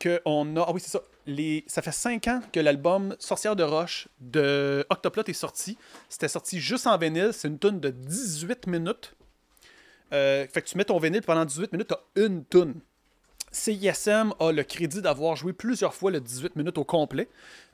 qu'on 0.00 0.56
a. 0.56 0.64
Ah 0.66 0.72
oui, 0.72 0.80
c'est 0.80 0.90
ça. 0.90 1.02
Les, 1.26 1.64
ça 1.66 1.82
fait 1.82 1.92
5 1.92 2.26
ans 2.28 2.40
que 2.52 2.58
l'album 2.58 3.14
Sorcière 3.18 3.54
de 3.54 3.62
Roche 3.62 4.08
de 4.20 4.86
Octoplot 4.88 5.24
est 5.26 5.32
sorti. 5.34 5.76
C'était 6.08 6.28
sorti 6.28 6.58
juste 6.58 6.86
en 6.86 6.96
vinyle. 6.96 7.30
C'est 7.32 7.48
une 7.48 7.58
tune 7.58 7.80
de 7.80 7.90
18 7.90 8.66
minutes. 8.66 9.14
Euh, 10.12 10.46
fait 10.50 10.62
que 10.62 10.68
tu 10.68 10.78
mets 10.78 10.84
ton 10.84 10.98
vinyle 10.98 11.22
pendant 11.22 11.44
18 11.44 11.72
minutes, 11.72 11.88
tu 11.88 11.94
as 11.94 12.24
une 12.24 12.44
tune. 12.46 12.74
CISM 13.50 14.34
a 14.40 14.52
le 14.52 14.62
crédit 14.62 15.00
d'avoir 15.00 15.36
joué 15.36 15.52
plusieurs 15.52 15.94
fois 15.94 16.10
le 16.10 16.20
18 16.20 16.56
minutes 16.56 16.78
au 16.78 16.84
complet. 16.84 17.28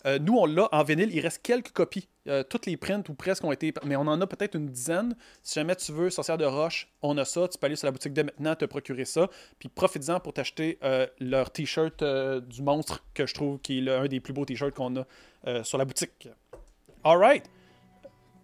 Euh, 0.06 0.18
nous, 0.18 0.36
on 0.36 0.46
l'a 0.46 0.68
en 0.72 0.82
vinyle. 0.82 1.10
Il 1.12 1.20
reste 1.20 1.40
quelques 1.42 1.70
copies. 1.70 2.08
Euh, 2.28 2.42
toutes 2.42 2.66
les 2.66 2.76
prints 2.76 3.02
ou 3.08 3.14
presque 3.14 3.44
ont 3.44 3.52
été. 3.52 3.72
Mais 3.84 3.96
on 3.96 4.02
en 4.02 4.20
a 4.20 4.26
peut-être 4.26 4.54
une 4.54 4.66
dizaine. 4.66 5.16
Si 5.42 5.54
jamais 5.54 5.76
tu 5.76 5.92
veux 5.92 6.10
Sorcière 6.10 6.38
de 6.38 6.44
Roche, 6.44 6.88
on 7.02 7.16
a 7.16 7.24
ça. 7.24 7.48
Tu 7.48 7.58
peux 7.58 7.66
aller 7.66 7.76
sur 7.76 7.86
la 7.86 7.92
boutique 7.92 8.12
dès 8.12 8.24
maintenant, 8.24 8.54
te 8.54 8.64
procurer 8.66 9.04
ça. 9.04 9.28
Puis 9.58 9.68
profites-en 9.68 10.20
pour 10.20 10.34
t'acheter 10.34 10.78
euh, 10.84 11.06
leur 11.20 11.50
t-shirt 11.50 12.02
du 12.04 12.62
monstre, 12.62 13.04
que 13.14 13.26
je 13.26 13.34
trouve 13.34 13.58
qui 13.60 13.78
est 13.78 13.80
l'un 13.80 14.06
des 14.06 14.20
plus 14.20 14.32
beaux 14.32 14.44
t-shirts 14.44 14.74
qu'on 14.74 14.96
a 14.96 15.06
sur 15.62 15.78
la 15.78 15.84
boutique. 15.84 16.28
Alright. 17.02 17.44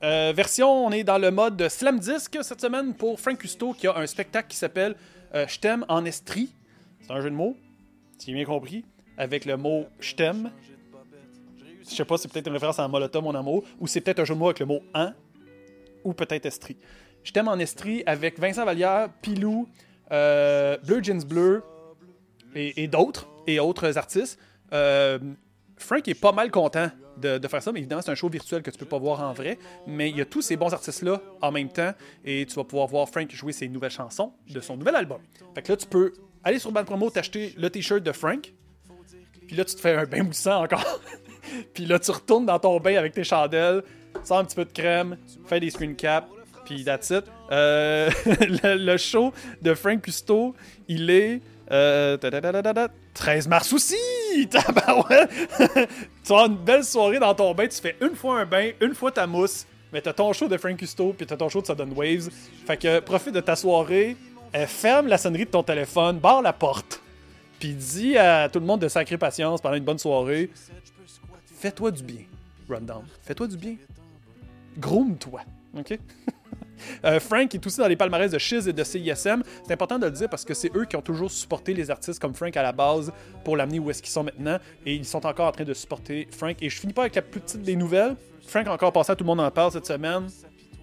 Version, 0.02 0.86
on 0.86 0.90
est 0.90 1.04
dans 1.04 1.18
le 1.18 1.30
mode 1.30 1.68
Slam 1.68 1.98
Disc 1.98 2.36
cette 2.42 2.60
semaine 2.60 2.94
pour 2.94 3.18
Frank 3.20 3.38
Custo 3.38 3.72
qui 3.72 3.86
a 3.86 3.96
un 3.96 4.06
spectacle 4.06 4.48
qui 4.48 4.56
s'appelle 4.56 4.96
Je 5.32 5.58
t'aime 5.58 5.84
en 5.88 6.04
estrie. 6.04 6.54
C'est 7.00 7.12
un 7.12 7.20
jeu 7.20 7.30
de 7.30 7.34
mots, 7.34 7.56
si 8.18 8.26
j'ai 8.26 8.34
bien 8.34 8.44
compris, 8.44 8.84
avec 9.16 9.44
le 9.44 9.56
mot 9.56 9.86
Je 9.98 10.14
t'aime. 10.14 10.50
Je 11.88 11.94
sais 11.94 12.04
pas, 12.04 12.18
c'est 12.18 12.30
peut-être 12.30 12.46
une 12.46 12.52
référence 12.52 12.78
à 12.78 12.86
Molotov, 12.88 13.24
mon 13.24 13.34
amour, 13.34 13.64
ou 13.78 13.86
c'est 13.86 14.00
peut-être 14.00 14.20
un 14.20 14.24
jeu 14.24 14.34
de 14.34 14.38
mots 14.38 14.46
avec 14.46 14.60
le 14.60 14.66
mot 14.66 14.80
en, 14.94 15.12
ou 16.04 16.12
peut-être 16.12 16.46
estrie. 16.46 16.76
Je 17.22 17.32
t'aime 17.32 17.48
en 17.48 17.58
estrie 17.58 18.02
avec 18.06 18.38
Vincent 18.38 18.64
Vallière, 18.64 19.08
Pilou, 19.22 19.68
euh, 20.12 20.76
Bleu 20.84 21.02
Jeans 21.02 21.22
Bleu 21.24 21.62
et, 22.54 22.88
d'autres, 22.88 23.28
et 23.46 23.60
autres 23.60 23.96
artistes. 23.98 24.38
Euh, 24.72 25.18
Frank 25.76 26.06
est 26.08 26.14
pas 26.14 26.32
mal 26.32 26.50
content 26.50 26.90
de, 27.16 27.38
de 27.38 27.48
faire 27.48 27.62
ça, 27.62 27.72
mais 27.72 27.80
évidemment, 27.80 28.02
c'est 28.02 28.10
un 28.10 28.14
show 28.14 28.28
virtuel 28.28 28.62
que 28.62 28.70
tu 28.70 28.78
peux 28.78 28.86
pas 28.86 28.98
voir 28.98 29.20
en 29.20 29.32
vrai. 29.32 29.58
Mais 29.86 30.10
il 30.10 30.16
y 30.16 30.20
a 30.20 30.24
tous 30.24 30.42
ces 30.42 30.56
bons 30.56 30.72
artistes-là 30.72 31.20
en 31.40 31.52
même 31.52 31.68
temps, 31.68 31.92
et 32.24 32.46
tu 32.46 32.54
vas 32.54 32.64
pouvoir 32.64 32.86
voir 32.86 33.08
Frank 33.08 33.30
jouer 33.30 33.52
ses 33.52 33.68
nouvelles 33.68 33.90
chansons 33.90 34.32
de 34.48 34.60
son 34.60 34.76
nouvel 34.76 34.96
album. 34.96 35.20
Fait 35.54 35.62
que 35.62 35.72
là, 35.72 35.76
tu 35.76 35.86
peux 35.86 36.12
aller 36.42 36.58
sur 36.58 36.72
Band 36.72 36.84
Promo, 36.84 37.10
t'acheter 37.10 37.54
le 37.56 37.68
t-shirt 37.70 38.02
de 38.02 38.12
Frank, 38.12 38.52
puis 39.46 39.56
là, 39.56 39.64
tu 39.64 39.74
te 39.74 39.80
fais 39.80 39.94
un 39.94 40.06
bain 40.06 40.22
moussant 40.22 40.62
encore. 40.62 41.00
puis 41.74 41.86
là, 41.86 41.98
tu 41.98 42.10
retournes 42.10 42.46
dans 42.46 42.58
ton 42.58 42.78
bain 42.80 42.96
avec 42.96 43.12
tes 43.12 43.24
chandelles, 43.24 43.82
sors 44.24 44.38
un 44.38 44.44
petit 44.44 44.56
peu 44.56 44.64
de 44.64 44.72
crème, 44.72 45.16
fais 45.46 45.60
des 45.60 45.70
screen 45.70 45.94
caps, 45.94 46.26
puis 46.64 46.84
that's 46.84 47.10
it. 47.10 47.24
Euh, 47.50 48.10
le, 48.76 48.96
show 48.96 49.32
de 49.60 49.74
Frank 49.74 50.02
Custo, 50.02 50.54
il 50.88 51.10
est. 51.10 51.40
euh, 51.70 52.16
tadadadadada, 52.16 52.88
13 53.14 53.48
mars 53.48 53.72
aussi! 53.72 53.96
Tu 56.24 56.32
as 56.32 56.46
une 56.46 56.56
belle 56.56 56.84
soirée 56.84 57.18
dans 57.18 57.34
ton 57.34 57.52
bain, 57.54 57.66
tu 57.66 57.80
fais 57.80 57.96
une 58.00 58.14
fois 58.14 58.40
un 58.40 58.46
bain, 58.46 58.70
une 58.80 58.94
fois 58.94 59.10
ta 59.10 59.26
mousse, 59.26 59.66
mais 59.92 60.00
t'as 60.00 60.12
ton 60.12 60.32
show 60.32 60.46
de 60.46 60.56
Frank 60.56 60.76
Custo, 60.76 61.12
puis 61.16 61.26
t'as 61.26 61.36
ton 61.36 61.48
show 61.48 61.60
de 61.60 61.66
Sudden 61.66 61.92
Waves. 61.94 62.28
Fait 62.66 62.76
que 62.76 63.00
profite 63.00 63.34
de 63.34 63.40
ta 63.40 63.56
soirée, 63.56 64.16
euh, 64.54 64.66
ferme 64.66 65.08
la 65.08 65.18
sonnerie 65.18 65.46
de 65.46 65.50
ton 65.50 65.62
téléphone, 65.62 66.18
barre 66.18 66.42
la 66.42 66.52
porte, 66.52 67.00
puis 67.58 67.72
dis 67.72 68.16
à 68.16 68.48
tout 68.48 68.60
le 68.60 68.66
monde 68.66 68.80
de 68.80 68.88
sacrer 68.88 69.18
patience 69.18 69.60
pendant 69.60 69.76
une 69.76 69.84
bonne 69.84 69.98
soirée. 69.98 70.50
Fais-toi 71.60 71.90
du 71.90 72.02
bien, 72.02 72.22
Rundown. 72.70 73.04
Fais-toi 73.20 73.46
du 73.46 73.58
bien. 73.58 73.76
Groom-toi. 74.78 75.42
OK? 75.78 75.98
Euh, 77.04 77.20
Frank 77.20 77.54
est 77.54 77.66
aussi 77.66 77.78
dans 77.78 77.86
les 77.86 77.94
palmarès 77.94 78.30
de 78.30 78.38
Shiz 78.38 78.66
et 78.66 78.72
de 78.72 78.82
CISM. 78.82 79.42
C'est 79.62 79.74
important 79.74 79.98
de 79.98 80.06
le 80.06 80.12
dire 80.12 80.30
parce 80.30 80.46
que 80.46 80.54
c'est 80.54 80.74
eux 80.74 80.86
qui 80.86 80.96
ont 80.96 81.02
toujours 81.02 81.30
supporté 81.30 81.74
les 81.74 81.90
artistes 81.90 82.18
comme 82.18 82.32
Frank 82.32 82.56
à 82.56 82.62
la 82.62 82.72
base 82.72 83.12
pour 83.44 83.58
l'amener 83.58 83.78
où 83.78 83.90
est-ce 83.90 84.02
qu'ils 84.02 84.10
sont 84.10 84.24
maintenant. 84.24 84.58
Et 84.86 84.94
ils 84.94 85.04
sont 85.04 85.26
encore 85.26 85.48
en 85.48 85.52
train 85.52 85.64
de 85.64 85.74
supporter 85.74 86.26
Frank. 86.30 86.56
Et 86.62 86.70
je 86.70 86.80
finis 86.80 86.94
pas 86.94 87.02
avec 87.02 87.16
la 87.16 87.20
plus 87.20 87.40
petite 87.40 87.60
des 87.60 87.76
nouvelles. 87.76 88.16
Frank 88.46 88.66
a 88.66 88.72
encore 88.72 88.94
passé 88.94 89.12
à 89.12 89.14
tout 89.14 89.24
le 89.24 89.28
monde 89.28 89.40
en 89.40 89.50
parle 89.50 89.72
cette 89.72 89.84
semaine. 89.84 90.28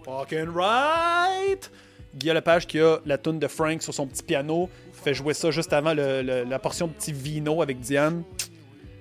Fucking 0.05 0.50
right! 0.53 1.72
Guy 2.15 2.29
Lepage 2.29 2.67
qui 2.67 2.79
a 2.79 3.00
la 3.03 3.17
tune 3.17 3.39
de 3.39 3.48
Frank 3.48 3.81
sur 3.81 3.96
son 3.96 4.05
petit 4.05 4.22
piano. 4.22 4.69
Il 4.93 5.00
fait 5.03 5.15
jouer 5.15 5.34
ça 5.34 5.50
juste 5.50 5.74
avant 5.74 5.96
la 5.96 6.60
portion 6.60 6.86
de 6.86 6.93
petit 6.93 7.12
vino 7.12 7.63
avec 7.63 7.79
Diane. 7.79 8.24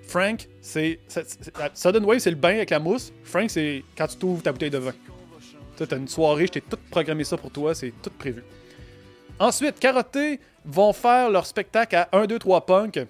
Frank, 0.07 0.49
c'est. 0.61 0.99
Sudden 1.75 2.05
Wave, 2.05 2.19
c'est 2.19 2.31
le 2.31 2.37
bain 2.37 2.57
avec 2.57 2.71
la 2.71 2.79
mousse. 2.79 3.13
Frank, 3.25 3.51
c'est 3.51 3.83
quand 3.97 4.07
tu 4.07 4.17
t'ouvres 4.17 4.43
ta 4.43 4.53
bouteille 4.53 4.71
de 4.71 4.79
vin. 4.79 4.95
Tu 5.77 5.83
as 5.83 5.97
une 5.97 6.09
soirée, 6.09 6.47
je 6.47 6.53
t'ai 6.53 6.61
tout 6.61 6.79
programmé 6.91 7.25
ça 7.25 7.37
pour 7.37 7.51
toi, 7.51 7.75
c'est 7.75 7.93
tout 8.03 8.11
prévu. 8.11 8.43
Ensuite, 9.39 9.79
Karaté 9.79 10.41
vont 10.65 10.93
faire 10.93 11.29
leur 11.31 11.45
spectacle 11.45 11.95
à 11.97 12.09
1, 12.13 12.27
2, 12.27 12.39
3 12.39 12.65
Punk. 12.65 13.01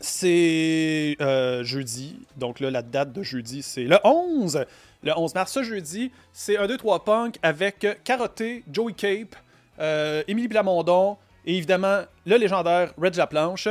C'est 0.00 1.16
euh, 1.20 1.62
jeudi. 1.62 2.16
Donc 2.36 2.60
là, 2.60 2.70
la 2.70 2.82
date 2.82 3.12
de 3.12 3.22
jeudi, 3.22 3.62
c'est 3.62 3.84
le 3.84 3.98
11. 4.02 4.64
Le 5.02 5.16
11 5.16 5.34
mars, 5.34 5.52
ce 5.52 5.62
jeudi, 5.62 6.10
c'est 6.32 6.56
1, 6.56 6.66
2, 6.66 6.76
3 6.76 7.04
Punk 7.04 7.36
avec 7.42 7.86
Karaté, 8.02 8.64
Joey 8.72 8.92
Cape, 8.94 9.36
euh, 9.78 10.22
Émilie 10.26 10.48
Blamondon 10.48 11.16
et 11.46 11.56
évidemment 11.56 12.02
le 12.26 12.36
légendaire 12.36 12.92
Reg 12.98 13.14
Laplanche. 13.14 13.68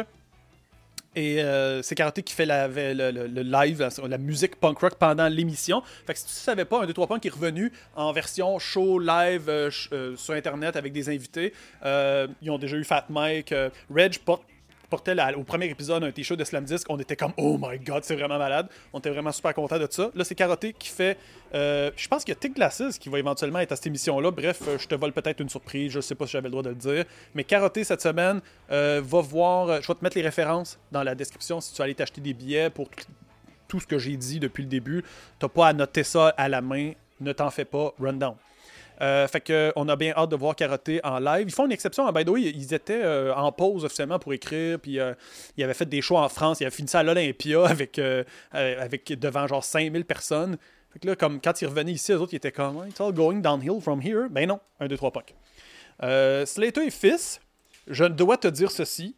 Et 1.15 1.41
euh, 1.41 1.81
c'est 1.81 1.95
Karaté 1.95 2.21
qui 2.21 2.33
fait 2.33 2.45
la- 2.45 2.67
le, 2.67 3.41
live, 3.41 3.87
la, 4.07 4.17
musique 4.17 4.55
punk 4.59 4.77
rock 4.79 4.95
pendant 4.95 5.27
l'émission. 5.27 5.81
Fait 6.05 6.13
que 6.13 6.19
si 6.19 6.25
tu 6.25 6.31
savais 6.31 6.65
pas, 6.65 6.83
un 6.83 6.85
2 6.85 6.93
3 6.93 7.07
Punk 7.07 7.25
est 7.25 7.29
revenu 7.29 7.71
en 7.95 8.11
version 8.11 8.59
show 8.59 8.99
live 8.99 9.49
euh, 9.49 9.71
euh, 9.93 10.15
sur 10.15 10.35
Internet 10.35 10.75
avec 10.75 10.93
des 10.93 11.09
invités. 11.09 11.53
Ils 11.83 12.51
ont 12.51 12.59
déjà 12.59 12.77
eu 12.77 12.83
Fat 12.83 13.05
Mike. 13.09 13.53
Reg 13.93 14.19
porte- 14.19 14.43
portait 14.89 15.15
au 15.35 15.43
premier 15.43 15.65
épisode 15.67 16.03
un 16.03 16.11
t-shirt 16.11 16.39
de 16.39 16.43
Slam 16.45 16.63
Disc. 16.63 16.85
On 16.89 16.97
était 16.99 17.15
comme 17.15 17.33
Oh 17.37 17.57
my 17.61 17.77
god, 17.79 18.03
c'est 18.03 18.15
vraiment 18.15 18.37
malade. 18.37 18.67
On 18.93 18.99
était 18.99 19.09
vraiment 19.09 19.31
super 19.31 19.53
content 19.53 19.77
de 19.77 19.87
ça. 19.89 20.09
Là, 20.15 20.23
c'est 20.23 20.35
Karaté 20.35 20.73
qui 20.73 20.89
fait. 20.89 21.17
euh, 21.53 21.91
je 21.95 22.07
pense 22.07 22.23
qu'il 22.23 22.33
y 22.33 22.37
a 22.37 22.39
Tick 22.39 22.55
Glasses 22.55 22.97
qui 22.99 23.09
va 23.09 23.19
éventuellement 23.19 23.59
être 23.59 23.71
à 23.71 23.75
cette 23.75 23.87
émission-là. 23.87 24.31
Bref, 24.31 24.61
euh, 24.67 24.77
je 24.77 24.87
te 24.87 24.95
vole 24.95 25.11
peut-être 25.11 25.41
une 25.41 25.49
surprise. 25.49 25.91
Je 25.91 25.99
sais 25.99 26.15
pas 26.15 26.25
si 26.25 26.31
j'avais 26.33 26.47
le 26.47 26.51
droit 26.51 26.63
de 26.63 26.69
le 26.69 26.75
dire. 26.75 27.05
Mais 27.35 27.43
Karaté 27.43 27.83
cette 27.83 28.01
semaine 28.01 28.41
euh, 28.71 29.01
va 29.03 29.21
voir. 29.21 29.81
Je 29.81 29.87
vais 29.87 29.93
te 29.93 30.03
mettre 30.03 30.17
les 30.17 30.23
références 30.23 30.79
dans 30.91 31.03
la 31.03 31.15
description 31.15 31.59
si 31.61 31.71
tu 31.73 31.77
veux 31.77 31.83
aller 31.83 31.95
t'acheter 31.95 32.21
des 32.21 32.33
billets 32.33 32.69
pour 32.69 32.89
tout, 32.89 33.05
tout 33.67 33.79
ce 33.79 33.87
que 33.87 33.97
j'ai 33.97 34.15
dit 34.17 34.39
depuis 34.39 34.63
le 34.63 34.69
début. 34.69 35.03
T'as 35.39 35.49
pas 35.49 35.67
à 35.67 35.73
noter 35.73 36.03
ça 36.03 36.29
à 36.37 36.47
la 36.49 36.61
main. 36.61 36.91
Ne 37.19 37.33
t'en 37.33 37.49
fais 37.49 37.65
pas. 37.65 37.93
Rundown. 37.99 38.35
Euh, 39.01 39.27
fait 39.27 39.41
que 39.41 39.71
on 39.75 39.87
a 39.89 39.95
bien 39.95 40.13
hâte 40.15 40.29
de 40.31 40.35
voir 40.35 40.55
Karaté 40.55 40.99
en 41.03 41.19
live. 41.19 41.47
Ils 41.47 41.53
font 41.53 41.65
une 41.65 41.71
exception. 41.71 42.07
hein. 42.07 42.11
By 42.11 42.25
the 42.25 42.29
way, 42.29 42.41
ils 42.41 42.73
étaient 42.73 43.03
euh, 43.03 43.33
en 43.35 43.51
pause 43.51 43.85
officiellement 43.85 44.17
pour 44.19 44.33
écrire. 44.33 44.79
Puis 44.79 44.99
euh, 44.99 45.13
ils 45.55 45.63
avaient 45.63 45.73
fait 45.73 45.85
des 45.85 46.01
shows 46.01 46.17
en 46.17 46.29
France. 46.29 46.59
Ils 46.59 46.65
avaient 46.65 46.75
fini 46.75 46.87
ça 46.87 46.99
à 46.99 47.03
l'Olympia 47.03 47.65
avec, 47.67 47.99
euh, 47.99 48.23
avec 48.51 49.07
devant 49.19 49.45
genre 49.47 49.63
5000 49.63 50.05
personnes. 50.05 50.57
Fait 50.91 50.99
que 50.99 51.07
là, 51.07 51.15
comme 51.15 51.39
quand 51.39 51.61
ils 51.61 51.67
revenaient 51.67 51.91
ici, 51.91 52.11
les 52.11 52.17
autres 52.17 52.33
ils 52.33 52.37
étaient 52.37 52.51
comme 52.51 52.87
It's 52.87 52.99
all 52.99 53.13
going 53.13 53.39
downhill 53.41 53.79
from 53.81 54.01
here. 54.01 54.27
Ben 54.29 54.47
non, 54.47 54.59
1, 54.79 54.87
2, 54.87 54.97
3 54.97 55.11
punk. 55.11 55.35
Slater 56.45 56.85
et 56.85 56.91
Fils, 56.91 57.39
je 57.87 58.05
dois 58.05 58.37
te 58.37 58.47
dire 58.47 58.71
ceci. 58.71 59.15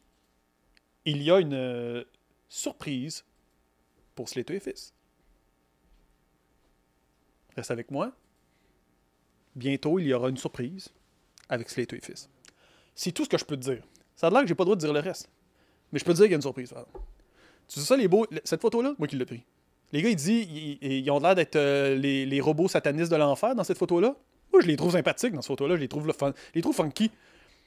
Il 1.05 1.23
y 1.23 1.31
a 1.31 1.39
une 1.39 2.03
surprise 2.49 3.23
pour 4.15 4.27
Slater 4.27 4.55
et 4.55 4.59
Fils. 4.59 4.93
Reste 7.55 7.71
avec 7.71 7.91
moi 7.91 8.11
bientôt, 9.59 9.99
il 9.99 10.07
y 10.07 10.13
aura 10.13 10.29
une 10.29 10.37
surprise 10.37 10.89
avec 11.49 11.69
Slater 11.69 11.97
et 11.97 12.01
Fils. 12.01 12.29
C'est 12.95 13.11
tout 13.11 13.23
ce 13.23 13.29
que 13.29 13.37
je 13.37 13.45
peux 13.45 13.55
te 13.55 13.61
dire. 13.61 13.83
Ça 14.15 14.27
a 14.27 14.29
l'air 14.29 14.41
que 14.41 14.47
j'ai 14.47 14.55
pas 14.55 14.63
le 14.63 14.67
droit 14.67 14.75
de 14.75 14.81
dire 14.81 14.93
le 14.93 14.99
reste. 14.99 15.29
Mais 15.91 15.99
je 15.99 16.05
peux 16.05 16.11
te 16.13 16.17
dire 16.17 16.25
qu'il 16.25 16.31
y 16.31 16.35
a 16.35 16.37
une 16.37 16.41
surprise. 16.41 16.73
Tu 17.67 17.79
sais 17.79 17.85
ça, 17.85 17.95
les 17.95 18.07
beaux. 18.07 18.25
Cette 18.43 18.61
photo-là, 18.61 18.93
moi 18.97 19.07
qui 19.07 19.15
l'ai 19.15 19.25
pris. 19.25 19.43
Les 19.91 20.01
gars, 20.01 20.09
ils 20.09 20.15
disent, 20.15 20.47
ils, 20.81 21.09
ont 21.11 21.19
l'air 21.19 21.35
d'être 21.35 21.55
euh, 21.55 21.95
les, 21.95 22.41
robots 22.41 22.67
satanistes 22.67 23.11
de 23.11 23.15
l'enfer 23.15 23.55
dans 23.55 23.63
cette 23.63 23.77
photo-là. 23.77 24.15
Moi, 24.51 24.61
je 24.61 24.67
les 24.67 24.75
trouve 24.75 24.91
sympathiques 24.91 25.33
dans 25.33 25.41
cette 25.41 25.49
photo-là. 25.49 25.75
Je 25.75 25.81
les 25.81 25.87
trouve, 25.87 26.07
le 26.07 26.13
je 26.19 26.33
les 26.55 26.61
trouve 26.61 26.75
funky. 26.75 27.11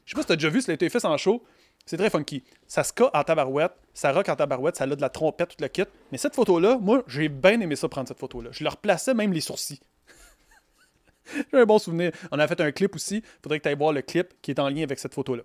Je 0.04 0.10
sais 0.10 0.14
pas 0.14 0.22
si 0.22 0.28
t'as 0.28 0.36
déjà 0.36 0.48
vu 0.48 0.60
Slater 0.60 0.86
et 0.86 0.90
Fils 0.90 1.04
en 1.04 1.16
show. 1.16 1.42
C'est 1.84 1.96
très 1.96 2.10
funky. 2.10 2.44
Ça 2.66 2.84
se 2.84 2.92
en 3.02 3.24
tabarouette, 3.24 3.72
ça 3.92 4.12
rock 4.12 4.28
en 4.28 4.36
tabarouette, 4.36 4.76
ça 4.76 4.84
a 4.84 4.86
de 4.86 5.00
la 5.00 5.08
trompette, 5.08 5.50
toute 5.50 5.60
la 5.60 5.68
kit. 5.68 5.84
Mais 6.12 6.18
cette 6.18 6.34
photo-là, 6.34 6.78
moi, 6.80 7.02
j'ai 7.08 7.28
bien 7.28 7.60
aimé 7.60 7.74
ça 7.74 7.88
prendre 7.88 8.06
cette 8.06 8.18
photo-là. 8.18 8.50
Je 8.52 8.62
leur 8.62 8.76
plaçais 8.76 9.14
même 9.14 9.32
les 9.32 9.40
sourcils. 9.40 9.80
J'ai 11.52 11.58
un 11.58 11.64
bon 11.64 11.78
souvenir. 11.78 12.12
On 12.30 12.38
a 12.38 12.46
fait 12.46 12.60
un 12.60 12.72
clip 12.72 12.94
aussi. 12.94 13.22
Faudrait 13.42 13.58
que 13.58 13.64
tu 13.64 13.68
ailles 13.68 13.76
voir 13.76 13.92
le 13.92 14.02
clip 14.02 14.34
qui 14.42 14.50
est 14.50 14.60
en 14.60 14.68
lien 14.68 14.82
avec 14.82 14.98
cette 14.98 15.14
photo-là. 15.14 15.42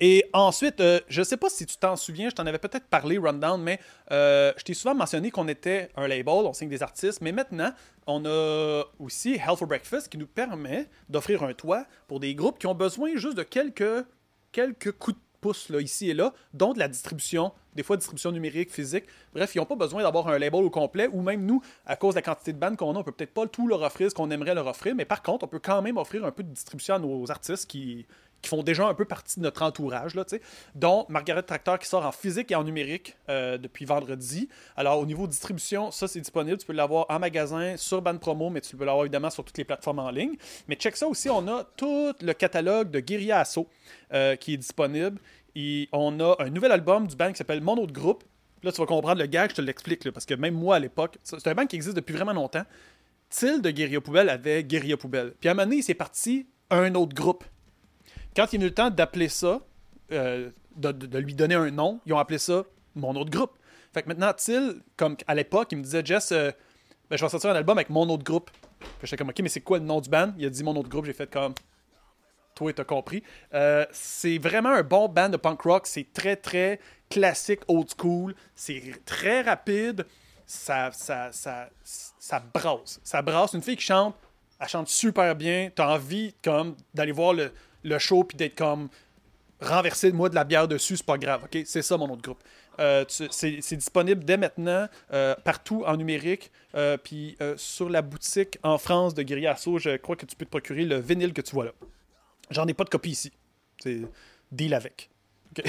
Et 0.00 0.24
ensuite, 0.32 0.80
euh, 0.80 0.98
je 1.08 1.22
sais 1.22 1.36
pas 1.36 1.48
si 1.48 1.64
tu 1.64 1.76
t'en 1.76 1.94
souviens, 1.94 2.28
je 2.28 2.34
t'en 2.34 2.44
avais 2.46 2.58
peut-être 2.58 2.86
parlé, 2.86 3.18
Rundown, 3.18 3.62
mais 3.62 3.78
euh, 4.10 4.52
je 4.56 4.64
t'ai 4.64 4.74
souvent 4.74 4.96
mentionné 4.96 5.30
qu'on 5.30 5.46
était 5.46 5.90
un 5.96 6.08
label, 6.08 6.26
on 6.28 6.52
signe 6.52 6.68
des 6.68 6.82
artistes, 6.82 7.20
mais 7.20 7.30
maintenant, 7.30 7.70
on 8.08 8.24
a 8.24 8.82
aussi 8.98 9.34
Hell 9.34 9.56
for 9.56 9.68
Breakfast 9.68 10.08
qui 10.08 10.18
nous 10.18 10.26
permet 10.26 10.88
d'offrir 11.08 11.44
un 11.44 11.54
toit 11.54 11.86
pour 12.08 12.18
des 12.18 12.34
groupes 12.34 12.58
qui 12.58 12.66
ont 12.66 12.74
besoin 12.74 13.10
juste 13.14 13.36
de 13.36 13.44
quelques, 13.44 14.04
quelques 14.50 14.90
coups 14.92 15.16
de 15.16 15.22
pouce 15.42 15.68
là, 15.68 15.80
ici 15.80 16.08
et 16.08 16.14
là, 16.14 16.32
dont 16.54 16.72
de 16.72 16.78
la 16.78 16.88
distribution, 16.88 17.52
des 17.74 17.82
fois 17.82 17.98
distribution 17.98 18.32
numérique, 18.32 18.70
physique. 18.70 19.04
Bref, 19.34 19.54
ils 19.54 19.58
n'ont 19.58 19.66
pas 19.66 19.76
besoin 19.76 20.02
d'avoir 20.02 20.28
un 20.28 20.38
label 20.38 20.64
au 20.64 20.70
complet, 20.70 21.08
ou 21.12 21.20
même 21.20 21.44
nous, 21.44 21.60
à 21.84 21.96
cause 21.96 22.14
de 22.14 22.18
la 22.18 22.22
quantité 22.22 22.54
de 22.54 22.58
bandes 22.58 22.76
qu'on 22.76 22.94
a, 22.94 22.98
on 22.98 23.02
peut 23.02 23.12
peut-être 23.12 23.34
pas 23.34 23.46
tout 23.46 23.66
leur 23.68 23.82
offrir 23.82 24.10
ce 24.10 24.14
qu'on 24.14 24.30
aimerait 24.30 24.54
leur 24.54 24.66
offrir, 24.66 24.94
mais 24.94 25.04
par 25.04 25.22
contre, 25.22 25.44
on 25.44 25.48
peut 25.48 25.58
quand 25.58 25.82
même 25.82 25.98
offrir 25.98 26.24
un 26.24 26.30
peu 26.30 26.42
de 26.42 26.50
distribution 26.50 26.94
à 26.94 26.98
nos 26.98 27.30
artistes 27.30 27.68
qui, 27.68 28.06
qui 28.42 28.48
font 28.48 28.62
déjà 28.62 28.86
un 28.86 28.94
peu 28.94 29.04
partie 29.04 29.38
de 29.38 29.44
notre 29.44 29.62
entourage, 29.62 30.14
là, 30.14 30.24
dont 30.74 31.06
Margaret 31.08 31.44
Tractor 31.44 31.78
qui 31.78 31.86
sort 31.86 32.04
en 32.04 32.12
physique 32.12 32.50
et 32.50 32.56
en 32.56 32.64
numérique 32.64 33.16
euh, 33.28 33.56
depuis 33.56 33.84
vendredi. 33.84 34.48
Alors, 34.76 34.98
au 34.98 35.06
niveau 35.06 35.26
distribution, 35.26 35.90
ça, 35.92 36.08
c'est 36.08 36.20
disponible. 36.20 36.58
Tu 36.58 36.66
peux 36.66 36.72
l'avoir 36.72 37.06
en 37.08 37.20
magasin, 37.20 37.76
sur 37.76 38.02
Band 38.02 38.18
Promo, 38.18 38.50
mais 38.50 38.60
tu 38.60 38.76
peux 38.76 38.84
l'avoir 38.84 39.04
évidemment 39.04 39.30
sur 39.30 39.44
toutes 39.44 39.58
les 39.58 39.64
plateformes 39.64 40.00
en 40.00 40.10
ligne. 40.10 40.34
Mais 40.66 40.74
check 40.74 40.96
ça 40.96 41.06
aussi, 41.06 41.30
on 41.30 41.46
a 41.46 41.64
tout 41.76 42.12
le 42.20 42.32
catalogue 42.32 42.90
de 42.90 43.00
Guerilla 43.00 43.40
Asso 43.40 43.68
euh, 44.12 44.34
qui 44.36 44.54
est 44.54 44.58
disponible. 44.58 45.20
Et 45.54 45.88
on 45.92 46.18
a 46.20 46.34
un 46.40 46.50
nouvel 46.50 46.72
album 46.72 47.06
du 47.06 47.14
band 47.14 47.30
qui 47.30 47.38
s'appelle 47.38 47.60
Mon 47.60 47.76
autre 47.76 47.92
groupe. 47.92 48.24
Là, 48.62 48.72
tu 48.72 48.80
vas 48.80 48.86
comprendre 48.86 49.20
le 49.20 49.26
gag, 49.26 49.50
je 49.50 49.56
te 49.56 49.60
l'explique, 49.60 50.08
parce 50.10 50.24
que 50.26 50.34
même 50.34 50.54
moi 50.54 50.76
à 50.76 50.78
l'époque, 50.78 51.18
c'est 51.22 51.46
un 51.46 51.54
band 51.54 51.66
qui 51.66 51.76
existe 51.76 51.96
depuis 51.96 52.14
vraiment 52.14 52.32
longtemps. 52.32 52.64
Till 53.28 53.60
de 53.60 53.70
Guérilla 53.70 54.00
Poubelle 54.00 54.28
avait 54.28 54.62
Guérilla 54.62 54.96
Poubelle. 54.96 55.32
Puis 55.40 55.48
à 55.48 55.52
un 55.52 55.54
moment 55.54 55.68
donné, 55.68 55.82
c'est 55.82 55.94
parti 55.94 56.46
un 56.70 56.94
autre 56.94 57.14
groupe. 57.14 57.44
Quand 58.34 58.52
il 58.52 58.60
y 58.60 58.62
a 58.62 58.66
eu 58.66 58.68
le 58.68 58.74
temps 58.74 58.90
d'appeler 58.90 59.28
ça, 59.28 59.60
euh, 60.10 60.50
de, 60.76 61.18
lui 61.18 61.34
donner 61.34 61.54
un 61.54 61.70
nom, 61.70 62.00
ils 62.06 62.12
ont 62.12 62.18
appelé 62.18 62.38
ça 62.38 62.64
mon 62.94 63.14
autre 63.16 63.30
groupe. 63.30 63.52
Fait 63.92 64.02
que 64.02 64.08
maintenant, 64.08 64.32
Till, 64.32 64.80
comme 64.96 65.16
à 65.26 65.34
l'époque, 65.34 65.68
il 65.72 65.78
me 65.78 65.82
disait, 65.82 66.02
Jess, 66.04 66.32
euh, 66.32 66.50
ben, 67.10 67.16
je 67.16 67.24
vais 67.24 67.28
sortir 67.28 67.50
un 67.50 67.54
album 67.54 67.76
avec 67.76 67.90
mon 67.90 68.08
autre 68.08 68.24
groupe. 68.24 68.50
J'étais 69.02 69.16
comme, 69.16 69.28
ok, 69.28 69.40
mais 69.42 69.48
c'est 69.48 69.60
quoi 69.60 69.78
le 69.78 69.84
nom 69.84 70.00
du 70.00 70.08
band? 70.08 70.32
Il 70.38 70.46
a 70.46 70.50
dit 70.50 70.64
mon 70.64 70.74
autre 70.76 70.88
groupe, 70.88 71.04
j'ai 71.04 71.12
fait 71.12 71.30
comme, 71.30 71.54
toi, 72.54 72.72
t'as 72.72 72.84
compris. 72.84 73.22
Euh, 73.54 73.84
c'est 73.92 74.38
vraiment 74.38 74.70
un 74.70 74.82
bon 74.82 75.08
band 75.08 75.28
de 75.28 75.36
punk 75.36 75.60
rock. 75.62 75.86
C'est 75.86 76.12
très, 76.12 76.36
très 76.36 76.80
classique, 77.10 77.60
old 77.68 77.88
school. 77.98 78.34
C'est 78.54 78.82
très 79.04 79.42
rapide. 79.42 80.06
Ça, 80.46 80.90
ça, 80.92 81.32
ça, 81.32 81.68
ça 81.84 82.42
brasse. 82.52 83.00
Ça 83.04 83.22
brasse. 83.22 83.54
Une 83.54 83.62
fille 83.62 83.76
qui 83.76 83.84
chante, 83.84 84.14
elle 84.60 84.68
chante 84.68 84.88
super 84.88 85.34
bien. 85.34 85.70
T'as 85.74 85.94
envie 85.94 86.34
comme 86.42 86.76
d'aller 86.92 87.12
voir 87.12 87.32
le, 87.32 87.52
le 87.84 87.98
show 87.98 88.24
puis 88.24 88.36
d'être 88.36 88.56
comme 88.56 88.88
renverser 89.62 90.12
moi 90.12 90.28
de 90.28 90.34
la 90.34 90.44
bière 90.44 90.68
dessus, 90.68 90.96
c'est 90.96 91.06
pas 91.06 91.18
grave. 91.18 91.44
ok? 91.44 91.62
C'est 91.64 91.82
ça 91.82 91.96
mon 91.96 92.10
autre 92.10 92.22
groupe. 92.22 92.42
Euh, 92.80 93.04
c'est 93.08 93.76
disponible 93.76 94.24
dès 94.24 94.36
maintenant 94.36 94.88
euh, 95.12 95.34
partout 95.44 95.84
en 95.86 95.96
numérique. 95.96 96.50
euh, 96.74 96.96
puis 96.96 97.36
sur 97.56 97.88
la 97.88 98.02
boutique 98.02 98.58
en 98.62 98.78
France 98.78 99.14
de 99.14 99.22
Guerrier 99.22 99.48
Assaut, 99.48 99.78
je 99.78 99.96
crois 99.96 100.16
que 100.16 100.26
tu 100.26 100.36
peux 100.36 100.44
te 100.44 100.50
procurer 100.50 100.84
le 100.84 100.98
vinyle 100.98 101.32
que 101.32 101.42
tu 101.42 101.54
vois 101.54 101.66
là. 101.66 101.72
J'en 102.50 102.66
ai 102.66 102.74
pas 102.74 102.84
de 102.84 102.90
copie 102.90 103.10
ici. 103.10 103.32
C'est 103.82 104.02
deal 104.50 104.74
avec. 104.74 105.10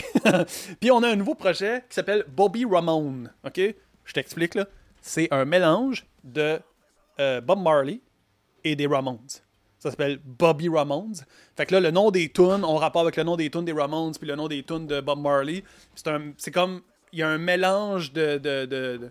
Puis 0.80 0.92
on 0.92 1.04
a 1.04 1.10
un 1.10 1.16
nouveau 1.16 1.36
projet 1.36 1.84
qui 1.90 1.96
s'appelle 1.96 2.26
Bobby 2.28 2.66
Ramone. 2.66 3.32
OK? 3.46 3.60
Je 4.06 4.14
t'explique 4.14 4.56
là. 4.56 4.68
C'est 5.02 5.28
un 5.32 5.46
mélange 5.46 6.06
de 6.24 6.60
Bob 7.18 7.62
Marley 7.62 8.00
et 8.64 8.76
des 8.76 8.88
Ramones. 8.88 9.20
Ça 9.84 9.92
s'appelle 9.92 10.18
Bobby 10.24 10.70
Ramones. 10.70 11.26
Fait 11.58 11.66
que 11.66 11.74
là, 11.74 11.82
le 11.82 11.92
nom 11.92 12.10
des 12.10 12.30
tunes, 12.30 12.64
on 12.64 12.78
rapport 12.78 13.02
avec 13.02 13.18
le 13.18 13.24
nom 13.24 13.36
des 13.36 13.50
tunes 13.50 13.66
des 13.66 13.74
Ramones 13.74 14.14
puis 14.18 14.26
le 14.26 14.38
nom 14.38 14.48
des 14.48 14.64
tunes 14.64 14.88
de 14.88 15.02
Bob 15.02 15.20
Marley. 15.20 15.62
C'est 16.38 16.52
comme, 16.52 16.84
il 17.12 17.20
y 17.20 17.22
a 17.22 17.28
un 17.28 17.38
mélange 17.38 18.14
de, 18.14 18.38
de, 18.38 18.66
de, 18.66 19.10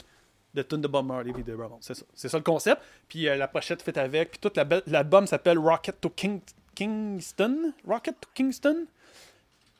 de, 0.54 0.62
tunes 0.62 0.80
de 0.80 0.88
Bob 0.88 1.04
Marley 1.04 1.34
et 1.38 1.42
de 1.42 1.52
Ramones. 1.52 1.76
C'est 1.82 1.92
ça. 1.92 2.06
C'est 2.14 2.30
ça 2.30 2.38
le 2.38 2.42
concept. 2.42 2.80
Puis 3.06 3.28
euh, 3.28 3.36
la 3.36 3.48
pochette 3.48 3.82
fait 3.82 3.98
avec. 3.98 4.40
Puis 4.40 4.50
l'album 4.86 5.26
s'appelle 5.26 5.58
Rocket 5.58 6.00
to 6.00 6.08
King- 6.08 6.40
Kingston? 6.74 7.74
Rocket 7.86 8.18
to 8.18 8.28
Kingston? 8.32 8.86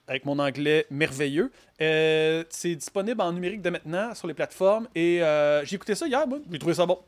Avec 0.06 0.26
mon 0.26 0.38
anglais 0.40 0.84
merveilleux. 0.90 1.50
Euh, 1.80 2.44
c'est 2.50 2.74
disponible 2.74 3.22
en 3.22 3.32
numérique 3.32 3.62
de 3.62 3.70
maintenant 3.70 4.14
sur 4.14 4.28
les 4.28 4.34
plateformes. 4.34 4.88
Et 4.94 5.22
euh, 5.22 5.64
j'ai 5.64 5.76
écouté 5.76 5.94
ça 5.94 6.06
hier. 6.06 6.26
J'ai 6.50 6.58
trouvé 6.58 6.74
ça 6.74 6.84
bon. 6.84 6.98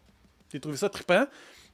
J'ai 0.50 0.58
trouvé 0.58 0.78
ça 0.78 0.88
trippant. 0.88 1.26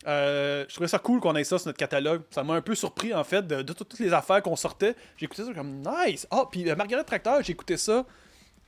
Euh, 0.07 0.65
je 0.69 0.75
trouvais 0.75 0.89
ça 0.89 0.99
cool 0.99 1.21
qu'on 1.21 1.37
ait 1.37 1.45
ça 1.45 1.59
sur 1.59 1.69
notre 1.69 1.79
catalogue. 1.79 2.23
Ça 2.31 2.43
m'a 2.43 2.55
un 2.55 2.63
peu 2.63 2.75
surpris, 2.75 3.13
en 3.13 3.25
fait, 3.25 3.47
de, 3.47 3.63
toutes 3.73 3.99
les 3.99 4.13
affaires 4.13 4.43
qu'on 4.43 4.57
sortait. 4.57 4.95
Écouté 5.21 5.45
ça 5.45 5.53
comme 5.53 5.83
nice. 5.83 6.27
Ah, 6.31 6.45
puis 6.51 6.69
euh, 6.69 6.77
Margaret 6.77 7.05
Tracteur, 7.05 7.41
écouté 7.49 7.77
ça. 7.77 8.05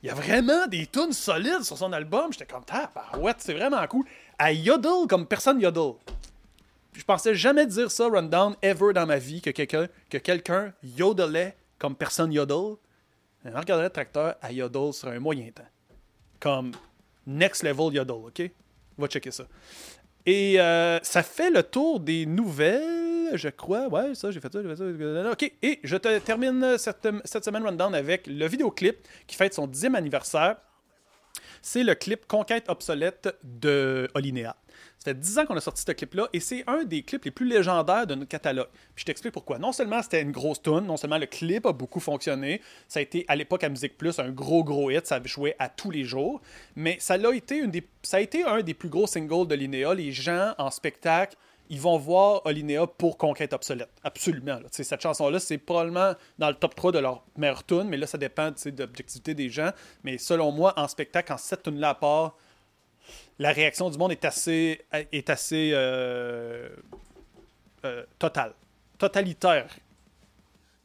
Il 0.01 0.07
y 0.07 0.09
a 0.09 0.13
vraiment 0.13 0.67
des 0.67 0.85
tunes 0.85 1.13
solides 1.13 1.63
sur 1.63 1.77
son 1.77 1.93
album. 1.93 2.31
J'étais 2.31 2.45
comme, 2.45 2.63
ah, 2.71 3.17
ouais, 3.17 3.33
c'est 3.37 3.53
vraiment 3.53 3.85
cool. 3.87 4.05
À 4.37 4.51
yodel 4.51 5.07
comme 5.07 5.25
personne 5.25 5.59
yodel. 5.59 5.93
Je 6.93 7.03
pensais 7.03 7.33
jamais 7.33 7.65
dire 7.65 7.89
ça, 7.89 8.07
rundown, 8.07 8.55
ever 8.61 8.93
dans 8.93 9.07
ma 9.07 9.17
vie, 9.17 9.41
que 9.41 9.49
quelqu'un 9.49 9.87
que 10.09 10.17
quelqu'un 10.17 10.73
yodelait 10.83 11.55
comme 11.79 11.95
personne 11.95 12.31
yodel. 12.31 12.75
Margaret 13.45 13.89
Tracteur 13.89 14.35
à 14.41 14.51
yodel 14.51 14.93
sur 14.93 15.07
un 15.07 15.19
moyen 15.19 15.49
temps. 15.51 15.63
Comme 16.39 16.73
next 17.25 17.63
level 17.63 17.93
yodel, 17.93 18.25
ok? 18.27 18.51
Va 18.97 19.07
checker 19.07 19.31
ça. 19.31 19.45
Et 20.25 20.59
euh, 20.59 20.99
ça 21.01 21.23
fait 21.23 21.49
le 21.49 21.63
tour 21.63 21.99
des 21.99 22.25
nouvelles, 22.25 23.31
je 23.33 23.49
crois. 23.49 23.87
Ouais, 23.87 24.15
ça, 24.15 24.31
j'ai 24.31 24.39
fait 24.39 24.51
ça, 24.51 24.61
j'ai 24.61 24.69
fait 24.69 24.75
ça. 24.75 25.31
OK, 25.31 25.51
et 25.61 25.79
je 25.83 25.97
te 25.97 26.19
termine 26.19 26.77
cette, 26.77 27.43
semaine 27.43 27.63
rundown 27.63 27.93
avec 27.93 28.27
le 28.27 28.47
vidéoclip 28.47 28.97
qui 29.27 29.35
fête 29.35 29.53
son 29.53 29.67
10e 29.67 29.95
anniversaire. 29.95 30.57
C'est 31.65 31.83
le 31.83 31.95
clip 31.95 32.27
Conquête 32.27 32.65
obsolète 32.67 33.37
de 33.41 34.09
Olinéa. 34.15 34.57
Ça 34.99 35.11
fait 35.11 35.19
10 35.19 35.39
ans 35.39 35.45
qu'on 35.45 35.55
a 35.55 35.61
sorti 35.61 35.81
ce 35.81 35.91
clip-là 35.93 36.27
et 36.33 36.41
c'est 36.41 36.65
un 36.67 36.83
des 36.83 37.03
clips 37.03 37.23
les 37.23 37.31
plus 37.31 37.47
légendaires 37.47 38.05
de 38.05 38.15
notre 38.15 38.27
catalogue. 38.27 38.67
Puis 38.93 39.03
je 39.03 39.05
t'explique 39.05 39.31
pourquoi. 39.31 39.59
Non 39.59 39.71
seulement 39.71 40.01
c'était 40.01 40.21
une 40.21 40.33
grosse 40.33 40.61
tune, 40.61 40.81
non 40.81 40.97
seulement 40.97 41.17
le 41.17 41.25
clip 41.25 41.65
a 41.65 41.71
beaucoup 41.71 42.01
fonctionné, 42.01 42.59
ça 42.89 42.99
a 42.99 43.01
été 43.01 43.23
à 43.29 43.37
l'époque 43.37 43.63
à 43.63 43.69
Musique 43.69 43.97
Plus 43.97 44.19
un 44.19 44.29
gros 44.29 44.65
gros 44.65 44.91
hit, 44.91 45.07
ça 45.07 45.21
jouait 45.23 45.55
à 45.57 45.69
tous 45.69 45.89
les 45.89 46.03
jours, 46.03 46.41
mais 46.75 46.97
ça 46.99 47.13
a 47.13 47.33
été, 47.33 47.63
ça 48.01 48.17
a 48.17 48.19
été 48.19 48.43
un 48.43 48.61
des 48.61 48.73
plus 48.73 48.89
gros 48.89 49.07
singles 49.07 49.47
de. 49.47 49.55
Les 49.55 50.11
gens 50.11 50.53
en 50.57 50.69
spectacle, 50.69 51.37
ils 51.73 51.81
vont 51.81 51.97
voir 51.97 52.45
Olinéa 52.45 52.85
pour 52.85 53.17
Conquête 53.17 53.51
obsolète. 53.51 53.89
Absolument. 54.03 54.59
Cette 54.69 55.01
chanson-là, 55.01 55.39
c'est 55.39 55.57
probablement 55.57 56.13
dans 56.37 56.49
le 56.49 56.53
top 56.53 56.75
3 56.75 56.91
de 56.91 56.99
leur 56.99 57.23
meilleure 57.35 57.65
tune, 57.65 57.85
mais 57.85 57.97
là, 57.97 58.05
ça 58.05 58.19
dépend 58.19 58.51
de 58.51 58.79
l'objectivité 58.83 59.33
des 59.33 59.49
gens. 59.49 59.71
Mais 60.03 60.19
selon 60.19 60.51
moi, 60.51 60.75
en 60.77 60.87
spectacle, 60.87 61.29
quand 61.29 61.39
cette 61.39 61.63
tune-là 61.63 61.95
part, 61.95 62.37
la 63.39 63.51
réaction 63.51 63.89
du 63.89 63.97
monde 63.97 64.11
est 64.11 64.23
assez, 64.23 64.81
est 65.11 65.31
assez 65.31 65.71
euh, 65.73 66.69
euh, 67.85 68.03
totale, 68.19 68.53
totalitaire 68.99 69.65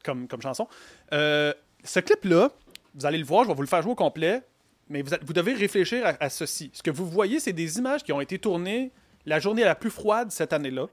comme, 0.02 0.26
chanson. 0.40 0.68
Euh, 1.12 1.52
ce 1.84 2.00
clip-là, 2.00 2.50
vous 2.94 3.04
allez 3.04 3.18
le 3.18 3.26
voir, 3.26 3.44
je 3.44 3.48
vais 3.48 3.54
vous 3.54 3.60
le 3.60 3.68
faire 3.68 3.82
jouer 3.82 3.92
au 3.92 3.94
complet, 3.94 4.40
mais 4.88 5.02
vous, 5.02 5.34
devez 5.34 5.52
réfléchir 5.52 6.06
à, 6.06 6.14
à 6.18 6.30
ceci. 6.30 6.70
Ce 6.72 6.82
que 6.82 6.90
vous 6.90 7.06
voyez, 7.06 7.40
c'est 7.40 7.52
des 7.52 7.76
images 7.76 8.02
qui 8.02 8.12
ont 8.14 8.22
été 8.22 8.38
tournées 8.38 8.90
la 9.28 9.38
journée 9.38 9.64
la 9.64 9.74
plus 9.74 9.90
froide 9.90 10.30
cette 10.30 10.52
année-là. 10.52 10.86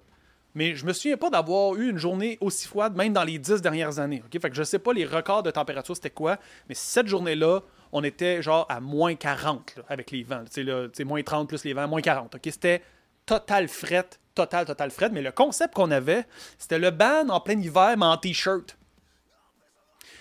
Mais 0.53 0.75
je 0.75 0.85
me 0.85 0.93
souviens 0.93 1.17
pas 1.17 1.29
d'avoir 1.29 1.75
eu 1.75 1.89
une 1.89 1.97
journée 1.97 2.37
aussi 2.39 2.67
froide, 2.67 2.95
même 2.95 3.11
dans 3.11 3.25
les 3.25 3.37
dix 3.37 3.61
dernières 3.61 3.99
années. 3.99 4.23
ok? 4.25 4.41
Fait 4.41 4.49
que 4.49 4.55
je 4.55 4.63
sais 4.63 4.79
pas 4.79 4.93
les 4.93 5.05
records 5.05 5.43
de 5.43 5.51
température 5.51 5.95
c'était 5.95 6.09
quoi, 6.09 6.37
mais 6.69 6.75
cette 6.75 7.07
journée-là, 7.07 7.59
on 7.91 8.03
était 8.03 8.41
genre 8.41 8.65
à 8.69 8.79
moins 8.79 9.15
40 9.15 9.75
là, 9.77 9.83
avec 9.89 10.11
les 10.11 10.23
vents. 10.23 10.43
Sais, 10.49 11.03
moins 11.03 11.21
30 11.21 11.49
plus 11.49 11.63
les 11.65 11.73
vents, 11.73 11.87
moins 11.87 12.01
40. 12.01 12.35
ok? 12.35 12.41
C'était 12.45 12.81
total 13.25 13.67
fret, 13.67 14.07
total, 14.33 14.65
total 14.65 14.91
fret. 14.91 15.09
Mais 15.09 15.21
le 15.21 15.31
concept 15.31 15.73
qu'on 15.73 15.91
avait, 15.91 16.25
c'était 16.57 16.79
le 16.79 16.91
ban 16.91 17.27
en 17.27 17.41
plein 17.41 17.59
hiver, 17.59 17.95
mais 17.97 18.05
en 18.05 18.17
t-shirt. 18.17 18.77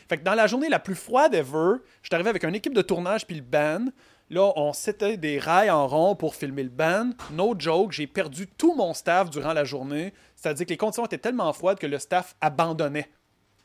Fait 0.09 0.19
que 0.19 0.25
dans 0.25 0.35
la 0.35 0.47
journée 0.47 0.69
la 0.69 0.81
plus 0.81 0.95
froide 0.97 1.35
ever, 1.35 1.77
je 2.03 2.09
suis 2.09 2.15
arrivé 2.15 2.31
avec 2.31 2.45
une 2.45 2.55
équipe 2.55 2.75
de 2.75 2.83
tournage 2.83 3.27
puis 3.27 3.37
le 3.37 3.43
band. 3.43 3.87
Là, 4.31 4.53
on 4.57 4.73
s'était 4.73 5.17
des 5.17 5.39
rails 5.39 5.71
en 5.71 5.87
rond 5.87 6.17
pour 6.17 6.35
filmer 6.35 6.63
le 6.63 6.71
band. 6.71 7.11
No 7.33 7.55
joke, 7.59 7.93
j'ai 7.93 8.07
perdu 8.07 8.47
tout 8.47 8.75
mon 8.75 8.95
staff 8.95 9.31
durant 9.31 9.53
la 9.53 9.65
journée. 9.65 10.15
C'est-à-dire 10.35 10.67
que 10.67 10.71
les 10.71 10.77
conditions 10.77 11.05
étaient 11.05 11.19
tellement 11.19 11.53
froides 11.53 11.79
que 11.79 11.87
le 11.87 11.99
staff 11.99 12.35
abandonnait 12.41 13.09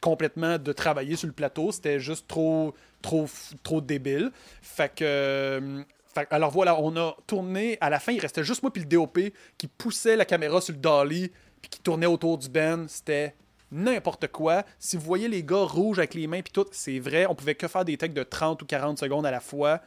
complètement 0.01 0.57
de 0.57 0.73
travailler 0.73 1.15
sur 1.15 1.27
le 1.27 1.33
plateau. 1.33 1.71
C'était 1.71 1.99
juste 1.99 2.27
trop, 2.27 2.73
trop, 3.01 3.27
trop 3.63 3.81
débile. 3.81 4.31
Fait 4.61 4.93
que. 4.93 5.03
euh, 5.03 5.83
alors 6.31 6.51
voilà, 6.51 6.79
on 6.79 6.95
a 6.97 7.15
tourné. 7.27 7.77
À 7.79 7.89
la 7.89 7.99
fin, 7.99 8.11
il 8.11 8.19
restait 8.19 8.43
juste 8.43 8.61
moi 8.61 8.71
puis 8.73 8.81
le 8.81 8.89
DOP 8.89 9.19
qui 9.57 9.67
poussait 9.67 10.15
la 10.15 10.25
caméra 10.25 10.59
sur 10.59 10.73
le 10.73 10.79
dolly 10.79 11.31
puis 11.61 11.69
qui 11.69 11.79
tournait 11.79 12.05
autour 12.05 12.37
du 12.37 12.49
band. 12.49 12.85
C'était 12.87 13.35
n'importe 13.71 14.27
quoi. 14.27 14.63
Si 14.79 14.97
vous 14.97 15.03
voyez 15.03 15.27
les 15.27 15.43
gars 15.43 15.63
rouges 15.63 15.99
avec 15.99 16.15
les 16.15 16.27
mains 16.27 16.41
puis 16.41 16.51
tout, 16.51 16.65
c'est 16.71 16.99
vrai. 16.99 17.25
On 17.27 17.35
pouvait 17.35 17.55
que 17.55 17.67
faire 17.67 17.85
des 17.85 17.95
takes 17.95 18.13
de 18.13 18.23
30 18.23 18.61
ou 18.61 18.65
40 18.65 18.99
secondes 18.99 19.25
à 19.25 19.31
la 19.31 19.39
fois. 19.39 19.81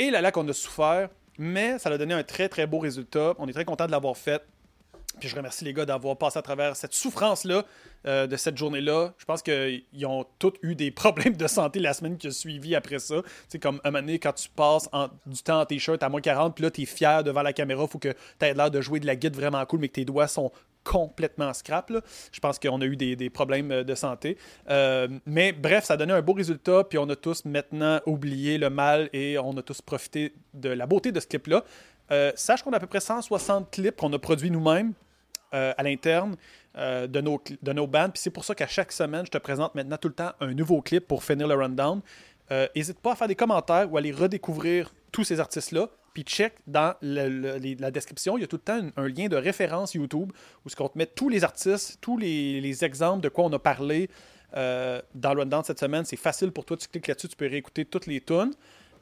Et 0.00 0.10
là, 0.10 0.22
là 0.22 0.32
qu'on 0.32 0.48
a 0.48 0.52
souffert. 0.54 1.10
Mais 1.38 1.78
ça 1.78 1.90
a 1.90 1.98
donné 1.98 2.14
un 2.14 2.22
très, 2.22 2.48
très 2.48 2.66
beau 2.66 2.78
résultat. 2.78 3.34
On 3.38 3.46
est 3.48 3.52
très 3.52 3.66
content 3.66 3.86
de 3.86 3.92
l'avoir 3.92 4.16
fait. 4.16 4.42
Puis 5.18 5.28
je 5.28 5.36
remercie 5.36 5.64
les 5.64 5.74
gars 5.74 5.84
d'avoir 5.84 6.16
passé 6.16 6.38
à 6.38 6.42
travers 6.42 6.74
cette 6.74 6.94
souffrance-là 6.94 7.64
euh, 8.06 8.26
de 8.26 8.36
cette 8.36 8.56
journée-là. 8.56 9.12
Je 9.18 9.24
pense 9.26 9.42
qu'ils 9.42 10.06
ont 10.06 10.24
tous 10.38 10.54
eu 10.62 10.74
des 10.74 10.90
problèmes 10.90 11.36
de 11.36 11.46
santé 11.46 11.80
la 11.80 11.92
semaine 11.92 12.16
qui 12.16 12.28
a 12.28 12.30
suivi 12.30 12.74
après 12.74 12.98
ça. 12.98 13.16
C'est 13.48 13.58
comme 13.58 13.80
un 13.84 13.90
moment 13.90 14.12
quand 14.12 14.32
tu 14.32 14.48
passes 14.48 14.88
du 15.26 15.42
temps 15.42 15.60
en 15.60 15.66
t-shirt 15.66 16.02
à 16.02 16.08
moins 16.08 16.22
40, 16.22 16.54
puis 16.54 16.64
là, 16.64 16.70
tu 16.70 16.82
es 16.82 16.86
fier 16.86 17.22
devant 17.22 17.42
la 17.42 17.52
caméra, 17.52 17.86
faut 17.86 17.98
que 17.98 18.14
tu 18.38 18.46
aies 18.46 18.54
l'air 18.54 18.70
de 18.70 18.80
jouer 18.80 19.00
de 19.00 19.06
la 19.06 19.16
guide 19.16 19.36
vraiment 19.36 19.64
cool, 19.66 19.80
mais 19.80 19.88
que 19.88 19.94
tes 19.94 20.06
doigts 20.06 20.28
sont 20.28 20.50
complètement 20.84 21.52
scrap. 21.52 21.92
Je 22.32 22.40
pense 22.40 22.58
qu'on 22.58 22.80
a 22.80 22.84
eu 22.84 22.96
des, 22.96 23.30
problèmes 23.30 23.70
euh, 23.70 23.84
de 23.84 23.94
santé. 23.94 24.36
Euh, 24.68 25.08
mais 25.26 25.52
bref, 25.52 25.84
ça 25.84 25.94
a 25.94 25.96
donné 25.96 26.12
un 26.12 26.22
beau 26.22 26.32
résultat, 26.32 26.84
puis 26.84 26.98
on 26.98 27.08
a 27.08 27.16
tous 27.16 27.44
maintenant 27.44 28.00
oublié 28.06 28.58
le 28.58 28.70
mal 28.70 29.08
et 29.12 29.38
on 29.38 29.56
a 29.56 29.62
tous 29.62 29.80
profité 29.82 30.34
de 30.54 30.68
la 30.68 30.86
beauté 30.86 31.12
de 31.12 31.20
ce 31.20 31.26
clip-là. 31.26 31.64
Euh, 32.10 32.32
sache 32.34 32.62
qu'on 32.62 32.72
a 32.72 32.76
à 32.76 32.80
peu 32.80 32.86
près 32.86 33.00
160 33.00 33.70
clips 33.70 33.96
qu'on 33.96 34.12
a 34.12 34.18
produits 34.18 34.50
nous-mêmes 34.50 34.92
à 35.52 35.82
l'interne 35.82 36.36
de, 36.76 37.20
nos, 37.20 37.42
de. 37.44 38.10
Puis 38.12 38.22
c'est 38.22 38.30
pour 38.30 38.44
ça 38.44 38.54
qu'à 38.54 38.68
chaque 38.68 38.92
semaine, 38.92 39.26
je 39.26 39.32
te 39.32 39.38
présente 39.38 39.74
maintenant 39.74 39.96
tout 39.96 40.06
le 40.06 40.14
temps 40.14 40.30
un 40.38 40.54
nouveau 40.54 40.80
clip 40.80 41.08
pour 41.08 41.24
finir 41.24 41.48
le 41.48 41.56
rundown. 41.56 42.00
N'hésite 42.76 43.00
pas 43.00 43.12
à 43.12 43.16
faire 43.16 43.26
des 43.26 43.34
commentaires 43.34 43.92
ou 43.92 43.96
aller 43.96 44.12
redécouvrir 44.12 44.92
tous 45.10 45.24
ces 45.24 45.40
artistes-là. 45.40 45.88
Puis 46.12 46.24
check 46.24 46.54
dans 46.66 46.94
la 47.02 47.90
description, 47.90 48.36
il 48.36 48.40
y 48.40 48.44
a 48.44 48.46
tout 48.46 48.56
le 48.56 48.62
temps 48.62 48.80
un, 48.96 49.08
lien 49.08 49.28
de 49.28 49.36
référence 49.36 49.94
YouTube 49.94 50.32
où 50.64 50.68
ce 50.68 50.76
qu'on 50.76 50.88
te 50.88 50.98
met 50.98 51.06
tous 51.06 51.28
les 51.28 51.44
artistes, 51.44 51.98
tous 52.00 52.16
les, 52.16 52.60
les 52.60 52.84
exemples 52.84 53.22
de 53.22 53.28
quoi 53.28 53.44
on 53.44 53.52
a 53.52 53.58
parlé. 53.58 54.08
euh, 54.56 55.00
dans 55.14 55.34
le 55.34 55.40
rundown 55.40 55.62
cette 55.64 55.80
semaine. 55.80 56.04
C'est 56.04 56.16
facile 56.16 56.52
pour 56.52 56.64
toi. 56.64 56.76
Tu 56.76 56.88
cliques 56.88 57.06
là-dessus, 57.06 57.28
tu 57.28 57.36
peux 57.36 57.46
réécouter 57.46 57.84
toutes 57.84 58.06
les 58.06 58.20
tunes. 58.20 58.52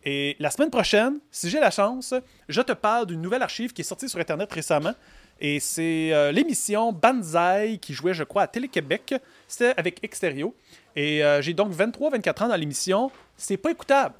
Et 0.05 0.37
la 0.39 0.51
semaine 0.51 0.71
prochaine, 0.71 1.19
si 1.31 1.51
j'ai 1.51 1.59
la 1.59 1.71
chance, 1.71 2.15
je 2.49 2.61
te 2.61 2.73
parle 2.73 3.07
d'une 3.07 3.21
nouvelle 3.21 3.43
archive 3.43 3.73
qui 3.73 3.83
est 3.83 3.85
sortie 3.85 4.09
sur 4.09 4.21
Internet 4.21 4.53
récemment. 4.53 4.95
Et 5.41 5.61
c'est 5.61 6.13
euh, 6.13 6.33
l'émission 6.33 6.93
Banzai 6.93 7.79
qui 7.81 7.95
jouait, 7.95 8.15
je 8.15 8.25
crois, 8.25 8.43
à 8.43 8.47
Télé-Québec. 8.47 9.15
C'était 9.47 9.75
avec 9.77 10.03
Exterio. 10.03 10.55
Et 10.97 11.25
euh, 11.25 11.43
j'ai 11.43 11.55
donc 11.55 11.73
23-24 11.73 12.45
ans 12.45 12.49
dans 12.49 12.57
l'émission. 12.57 13.11
C'est 13.37 13.57
pas 13.57 13.71
écoutable. 13.71 14.15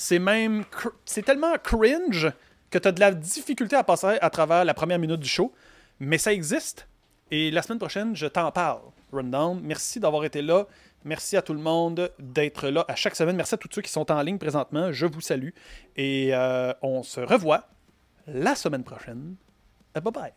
C'est 0.00 0.20
même. 0.20 0.64
C'est 1.04 1.22
tellement 1.22 1.58
cringe 1.60 2.30
que 2.70 2.78
tu 2.78 2.86
as 2.86 2.92
de 2.92 3.00
la 3.00 3.10
difficulté 3.10 3.74
à 3.74 3.82
passer 3.82 4.16
à 4.20 4.30
travers 4.30 4.64
la 4.64 4.72
première 4.72 5.00
minute 5.00 5.18
du 5.18 5.28
show. 5.28 5.52
Mais 5.98 6.18
ça 6.18 6.32
existe. 6.32 6.86
Et 7.32 7.50
la 7.50 7.62
semaine 7.62 7.80
prochaine, 7.80 8.14
je 8.14 8.26
t'en 8.26 8.52
parle. 8.52 8.82
Rundown. 9.12 9.58
Merci 9.60 9.98
d'avoir 9.98 10.24
été 10.24 10.40
là. 10.40 10.66
Merci 11.04 11.36
à 11.36 11.42
tout 11.42 11.52
le 11.52 11.58
monde 11.58 12.12
d'être 12.20 12.68
là 12.68 12.84
à 12.86 12.94
chaque 12.94 13.16
semaine. 13.16 13.34
Merci 13.34 13.56
à 13.56 13.58
tous 13.58 13.68
ceux 13.72 13.82
qui 13.82 13.90
sont 13.90 14.08
en 14.12 14.22
ligne 14.22 14.38
présentement. 14.38 14.92
Je 14.92 15.04
vous 15.04 15.20
salue. 15.20 15.50
Et 15.96 16.30
euh, 16.32 16.72
on 16.80 17.02
se 17.02 17.20
revoit 17.20 17.66
la 18.28 18.54
semaine 18.54 18.84
prochaine. 18.84 19.34
Bye 19.94 20.12
bye. 20.12 20.32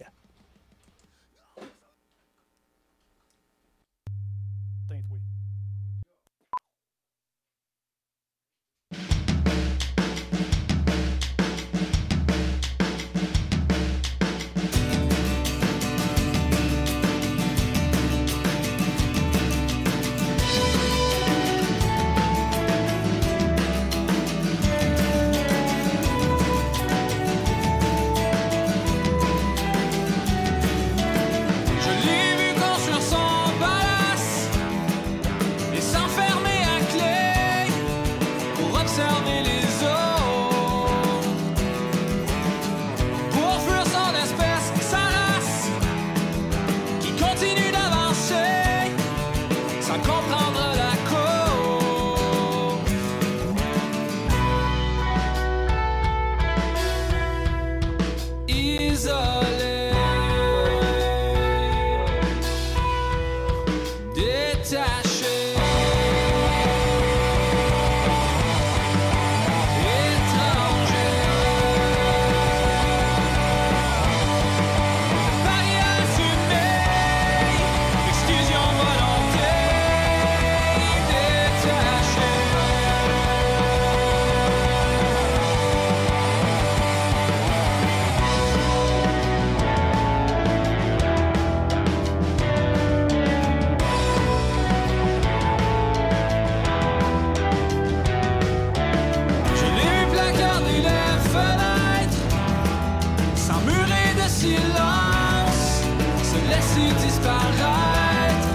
Disparaître. 107.05 108.49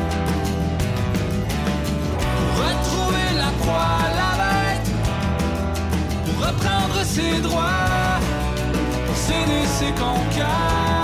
Pour 2.18 2.50
retrouver 2.64 3.28
la 3.36 3.50
proie, 3.60 3.98
la 4.20 4.32
bête, 4.42 4.90
pour 6.24 6.46
reprendre 6.46 7.04
ses 7.04 7.40
droits, 7.40 8.20
pour 9.06 9.16
céder 9.16 9.64
ses 9.78 9.92
conquêtes. 10.00 10.95